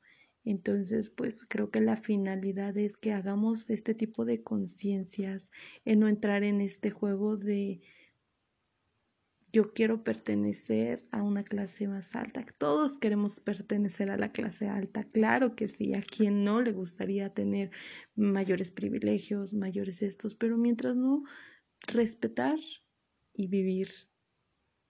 Entonces, 0.43 1.09
pues 1.09 1.43
creo 1.47 1.71
que 1.71 1.81
la 1.81 1.97
finalidad 1.97 2.77
es 2.77 2.97
que 2.97 3.13
hagamos 3.13 3.69
este 3.69 3.95
tipo 3.95 4.25
de 4.25 4.43
conciencias, 4.43 5.51
en 5.85 5.99
no 5.99 6.07
entrar 6.07 6.43
en 6.43 6.61
este 6.61 6.91
juego 6.91 7.35
de 7.35 7.81
yo 9.55 9.71
quiero 9.73 10.03
pertenecer 10.03 11.07
a 11.11 11.23
una 11.23 11.45
clase 11.45 11.87
más 11.87 12.13
alta. 12.17 12.45
Todos 12.57 12.97
queremos 12.97 13.39
pertenecer 13.39 14.11
a 14.11 14.17
la 14.17 14.33
clase 14.33 14.67
alta, 14.67 15.05
claro 15.05 15.55
que 15.55 15.69
sí, 15.69 15.93
a 15.93 16.01
quien 16.01 16.43
no 16.43 16.61
le 16.61 16.73
gustaría 16.73 17.33
tener 17.33 17.71
mayores 18.15 18.69
privilegios, 18.69 19.53
mayores 19.53 20.01
estos, 20.01 20.35
pero 20.35 20.57
mientras 20.57 20.97
no 20.97 21.23
respetar 21.87 22.59
y 23.33 23.47
vivir, 23.47 23.87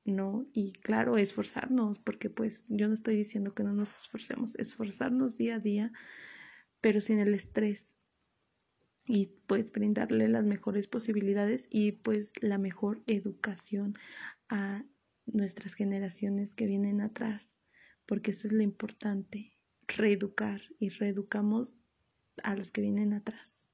¿no? 0.05 0.47
Y 0.53 0.71
claro, 0.73 1.17
esforzarnos, 1.17 1.99
porque 1.99 2.29
pues 2.29 2.65
yo 2.69 2.87
no 2.87 2.93
estoy 2.93 3.15
diciendo 3.15 3.53
que 3.53 3.63
no 3.63 3.73
nos 3.73 4.03
esforcemos, 4.03 4.55
esforzarnos 4.55 5.35
día 5.35 5.55
a 5.55 5.59
día, 5.59 5.91
pero 6.79 7.01
sin 7.01 7.19
el 7.19 7.33
estrés 7.33 7.97
y 9.07 9.27
pues 9.47 9.71
brindarle 9.71 10.27
las 10.27 10.43
mejores 10.43 10.87
posibilidades 10.87 11.67
y 11.69 11.93
pues 11.93 12.33
la 12.41 12.57
mejor 12.57 13.03
educación 13.07 13.93
a 14.49 14.85
nuestras 15.25 15.73
generaciones 15.73 16.53
que 16.55 16.67
vienen 16.67 17.01
atrás, 17.01 17.57
porque 18.05 18.31
eso 18.31 18.47
es 18.47 18.53
lo 18.53 18.61
importante, 18.61 19.57
reeducar 19.87 20.61
y 20.79 20.89
reeducamos 20.89 21.75
a 22.43 22.55
los 22.55 22.71
que 22.71 22.81
vienen 22.81 23.13
atrás. 23.13 23.65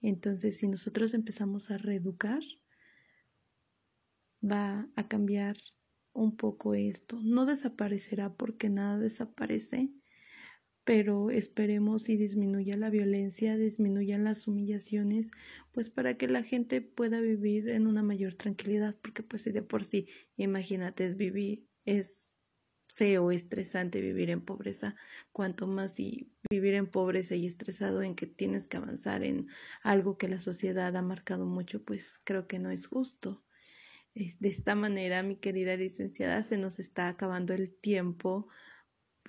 Entonces, 0.00 0.58
si 0.58 0.68
nosotros 0.68 1.14
empezamos 1.14 1.70
a 1.70 1.78
reeducar, 1.78 2.42
va 4.50 4.90
a 4.96 5.08
cambiar 5.08 5.56
un 6.12 6.36
poco 6.36 6.74
esto. 6.74 7.18
No 7.22 7.46
desaparecerá 7.46 8.36
porque 8.36 8.68
nada 8.70 8.98
desaparece, 8.98 9.90
pero 10.84 11.30
esperemos 11.30 12.08
y 12.08 12.16
disminuya 12.16 12.76
la 12.76 12.90
violencia, 12.90 13.56
disminuyan 13.56 14.24
las 14.24 14.46
humillaciones, 14.48 15.30
pues 15.72 15.90
para 15.90 16.16
que 16.16 16.28
la 16.28 16.42
gente 16.42 16.82
pueda 16.82 17.20
vivir 17.20 17.68
en 17.70 17.86
una 17.86 18.02
mayor 18.02 18.34
tranquilidad, 18.34 18.98
porque 19.02 19.22
pues 19.22 19.42
si 19.42 19.52
de 19.52 19.62
por 19.62 19.84
sí, 19.84 20.08
imagínate, 20.36 21.06
es 21.06 21.16
vivir, 21.16 21.68
es 21.86 22.34
feo, 22.94 23.30
estresante 23.32 24.00
vivir 24.02 24.30
en 24.30 24.44
pobreza, 24.44 24.96
cuanto 25.32 25.66
más 25.66 25.94
si 25.94 26.34
vivir 26.50 26.74
en 26.74 26.90
pobreza 26.90 27.34
y 27.36 27.46
estresado 27.46 28.02
en 28.02 28.14
que 28.14 28.26
tienes 28.26 28.66
que 28.68 28.76
avanzar 28.78 29.24
en 29.24 29.48
algo 29.82 30.18
que 30.18 30.28
la 30.28 30.40
sociedad 30.40 30.96
ha 30.96 31.02
marcado 31.02 31.46
mucho, 31.46 31.84
pues 31.84 32.20
creo 32.24 32.46
que 32.46 32.58
no 32.58 32.70
es 32.70 32.86
justo. 32.86 33.43
De 34.14 34.48
esta 34.48 34.76
manera, 34.76 35.24
mi 35.24 35.36
querida 35.36 35.76
licenciada, 35.76 36.42
se 36.44 36.56
nos 36.56 36.78
está 36.78 37.08
acabando 37.08 37.52
el 37.52 37.70
tiempo 37.70 38.46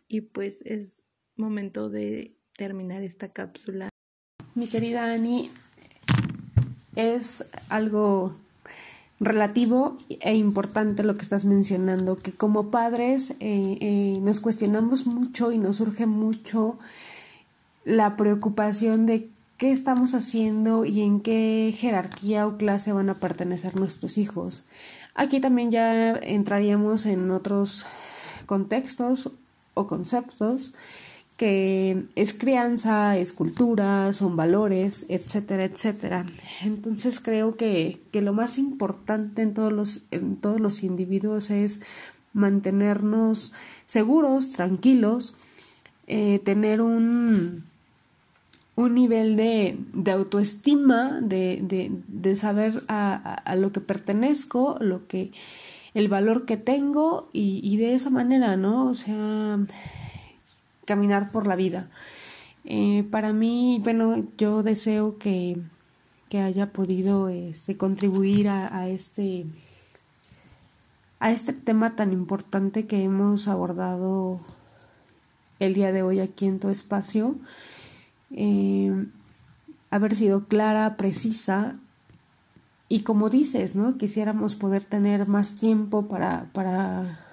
y 0.08 0.22
pues 0.22 0.62
es 0.64 1.04
momento 1.36 1.90
de 1.90 2.38
terminar 2.56 3.02
esta 3.02 3.30
cápsula. 3.30 3.90
Mi 4.54 4.68
querida 4.68 5.12
Ani, 5.12 5.50
es 6.96 7.46
algo 7.70 8.38
relativo 9.20 9.98
e 10.10 10.36
importante 10.36 11.04
lo 11.04 11.16
que 11.16 11.24
estás 11.24 11.46
mencionando, 11.46 12.18
que 12.18 12.32
como 12.32 12.70
padres 12.70 13.32
eh, 13.40 13.78
eh, 13.82 14.20
nos 14.22 14.40
cuestionamos 14.40 15.08
mucho 15.08 15.52
y 15.52 15.58
nos 15.58 15.78
surge 15.78 16.06
mucho 16.06 16.78
la 17.86 18.16
preocupación 18.18 19.06
de 19.06 19.30
qué 19.58 19.72
estamos 19.72 20.14
haciendo 20.14 20.86
y 20.86 21.02
en 21.02 21.22
qué 21.22 21.74
jerarquía 21.76 22.48
o 22.48 22.58
clase 22.58 22.92
van 22.92 23.10
a 23.10 23.16
pertenecer 23.16 23.76
nuestros 23.76 24.18
hijos. 24.18 24.66
Aquí 25.14 25.40
también 25.40 25.72
ya 25.72 26.14
entraríamos 26.14 27.06
en 27.06 27.32
otros 27.32 27.86
contextos 28.46 29.32
o 29.74 29.88
conceptos 29.88 30.74
que 31.38 32.06
es 32.16 32.34
crianza, 32.34 33.18
es 33.18 33.34
cultura, 33.34 34.14
son 34.14 34.38
valores, 34.38 35.06
etcétera, 35.10 35.66
etcétera. 35.66 36.26
Entonces 36.64 37.20
creo 37.20 37.58
que, 37.58 38.00
que 38.12 38.22
lo 38.22 38.32
más 38.32 38.58
importante 38.58 39.42
en 39.42 39.54
todos 39.54 39.74
los, 39.74 40.06
en 40.12 40.38
todos 40.38 40.62
los 40.62 40.84
individuos 40.84 41.50
es 41.50 41.82
mantenernos 42.32 43.52
seguros, 43.86 44.52
tranquilos, 44.52 45.36
eh, 46.08 46.40
tener 46.44 46.82
un, 46.82 47.66
un 48.76 48.94
nivel 48.94 49.38
de, 49.38 49.78
de 49.94 50.12
autoestima, 50.12 51.20
de, 51.22 51.60
de, 51.62 51.92
de 52.08 52.36
saber 52.36 52.84
a, 52.88 53.36
a, 53.36 53.56
lo 53.56 53.72
que 53.72 53.80
pertenezco, 53.80 54.78
lo 54.82 55.08
que, 55.08 55.32
el 55.94 56.10
valor 56.10 56.46
que 56.46 56.58
tengo 56.58 57.30
y, 57.32 57.62
y 57.64 57.78
de 57.78 57.94
esa 57.94 58.10
manera, 58.10 58.58
¿no? 58.58 58.90
O 58.90 58.94
sea, 58.94 59.60
caminar 60.86 61.32
por 61.32 61.48
la 61.48 61.56
vida. 61.56 61.90
Eh, 62.66 63.06
para 63.12 63.32
mí, 63.32 63.80
bueno, 63.84 64.26
yo 64.38 64.62
deseo 64.62 65.18
que, 65.18 65.58
que 66.30 66.40
haya 66.40 66.74
podido 66.74 67.30
este, 67.30 67.78
contribuir 67.78 68.50
a, 68.50 68.78
a, 68.78 68.90
este, 68.90 69.46
a 71.20 71.32
este 71.32 71.54
tema 71.54 71.96
tan 71.96 72.12
importante 72.12 72.88
que 72.88 73.04
hemos 73.04 73.48
abordado 73.48 74.40
el 75.60 75.74
día 75.74 75.94
de 75.94 76.04
hoy 76.04 76.20
aquí 76.20 76.46
en 76.46 76.60
tu 76.60 76.70
espacio. 76.70 77.36
Eh, 78.32 79.06
haber 79.92 80.16
sido 80.16 80.46
clara, 80.46 80.98
precisa 80.98 81.74
y 82.90 83.02
como 83.02 83.30
dices, 83.30 83.76
¿no? 83.76 83.98
Quisiéramos 83.98 84.56
poder 84.56 84.84
tener 84.84 85.28
más 85.28 85.56
tiempo 85.56 86.08
para, 86.08 86.50
para 86.54 87.26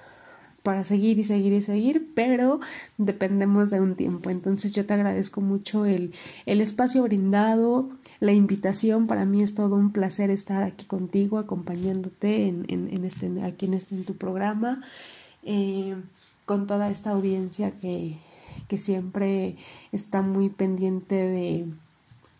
para 0.63 0.85
seguir 0.85 1.19
y 1.19 1.25
seguir 1.25 1.51
y 1.53 1.61
seguir, 1.61 2.09
pero 2.15 2.61
dependemos 2.97 3.69
de 3.69 3.81
un 3.81 3.95
tiempo. 3.95 4.29
Entonces 4.29 4.71
yo 4.71 4.85
te 4.85 4.93
agradezco 4.93 5.41
mucho 5.41 5.85
el, 5.85 6.13
el 6.45 6.61
espacio 6.61 7.03
brindado, 7.03 7.89
la 8.21 8.31
invitación. 8.31 9.05
Para 9.05 9.25
mí 9.25 9.43
es 9.43 9.53
todo 9.53 9.75
un 9.75 9.91
placer 9.91 10.29
estar 10.29 10.63
aquí 10.63 10.85
contigo, 10.85 11.37
acompañándote 11.37 12.47
en, 12.47 12.65
en, 12.69 13.03
este, 13.03 13.29
aquí 13.43 13.65
en, 13.65 13.73
este, 13.73 13.95
en 13.95 14.05
tu 14.05 14.15
programa, 14.15 14.81
eh, 15.43 15.95
con 16.45 16.65
toda 16.65 16.89
esta 16.89 17.11
audiencia 17.11 17.71
que, 17.71 18.17
que 18.67 18.77
siempre 18.77 19.57
está 19.91 20.21
muy 20.21 20.49
pendiente 20.49 21.15
de, 21.15 21.67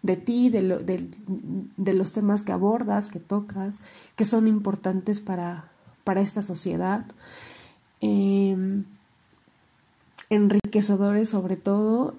de 0.01 0.15
ti, 0.17 0.49
de, 0.49 0.61
lo, 0.61 0.79
de, 0.79 1.93
los 1.93 2.13
temas 2.13 2.43
que 2.43 2.51
abordas, 2.51 3.09
que 3.09 3.19
tocas, 3.19 3.79
que 4.15 4.25
son 4.25 4.47
importantes 4.47 5.19
para, 5.19 5.71
para 6.03 6.21
esta 6.21 6.41
sociedad 6.41 7.05
eh, 8.01 8.83
enriquecedores 10.29 11.29
sobre 11.29 11.55
todo. 11.55 12.15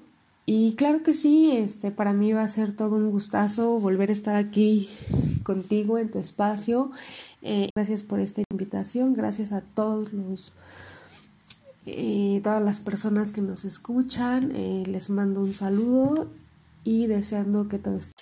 Y 0.46 0.74
claro 0.74 1.02
que 1.02 1.14
sí, 1.14 1.52
este, 1.52 1.90
para 1.90 2.12
mí 2.12 2.32
va 2.32 2.42
a 2.42 2.48
ser 2.48 2.74
todo 2.74 2.96
un 2.96 3.10
gustazo 3.10 3.78
volver 3.78 4.10
a 4.10 4.12
estar 4.12 4.36
aquí 4.36 4.88
contigo 5.42 5.98
en 5.98 6.10
tu 6.10 6.18
espacio. 6.18 6.90
Eh, 7.42 7.70
gracias 7.74 8.02
por 8.02 8.20
esta 8.20 8.42
invitación, 8.50 9.14
gracias 9.14 9.52
a 9.52 9.60
todos 9.60 10.12
los 10.12 10.54
todas 12.42 12.62
las 12.62 12.80
personas 12.80 13.32
que 13.32 13.42
nos 13.42 13.64
escuchan. 13.64 14.52
Eh, 14.54 14.84
les 14.86 15.10
mando 15.10 15.40
un 15.40 15.54
saludo 15.54 16.30
y 16.82 17.06
deseando 17.06 17.68
que 17.68 17.78
todo 17.78 17.96
esté. 17.96 18.14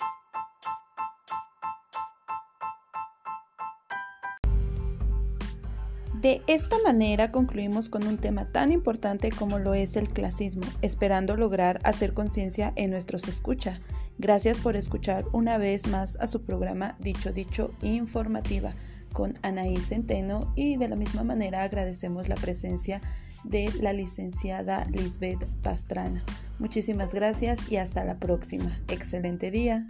De 6.23 6.41
esta 6.47 6.77
manera 6.85 7.33
concluimos 7.33 7.89
con 7.89 8.07
un 8.07 8.17
tema 8.17 8.45
tan 8.45 8.71
importante 8.71 9.29
como 9.29 9.59
lo 9.59 9.73
es 9.73 9.97
el 9.97 10.07
clasismo, 10.07 10.63
esperando 10.81 11.35
lograr 11.35 11.81
hacer 11.83 12.13
conciencia 12.13 12.71
en 12.77 12.91
nuestros 12.91 13.27
escucha. 13.27 13.81
Gracias 14.19 14.57
por 14.57 14.77
escuchar 14.77 15.25
una 15.33 15.57
vez 15.57 15.85
más 15.87 16.15
a 16.21 16.27
su 16.27 16.43
programa 16.43 16.95
Dicho 16.99 17.33
Dicho 17.33 17.73
Informativa 17.81 18.73
con 19.11 19.37
Anaí 19.41 19.75
Centeno 19.77 20.53
y 20.55 20.77
de 20.77 20.87
la 20.87 20.95
misma 20.95 21.25
manera 21.25 21.63
agradecemos 21.63 22.29
la 22.29 22.35
presencia 22.35 23.01
de 23.43 23.71
la 23.81 23.93
licenciada 23.93 24.85
Lisbeth 24.91 25.45
Pastrana. 25.61 26.23
Muchísimas 26.59 27.13
gracias 27.13 27.59
y 27.71 27.77
hasta 27.77 28.03
la 28.03 28.17
próxima. 28.17 28.77
Excelente 28.87 29.51
día. 29.51 29.85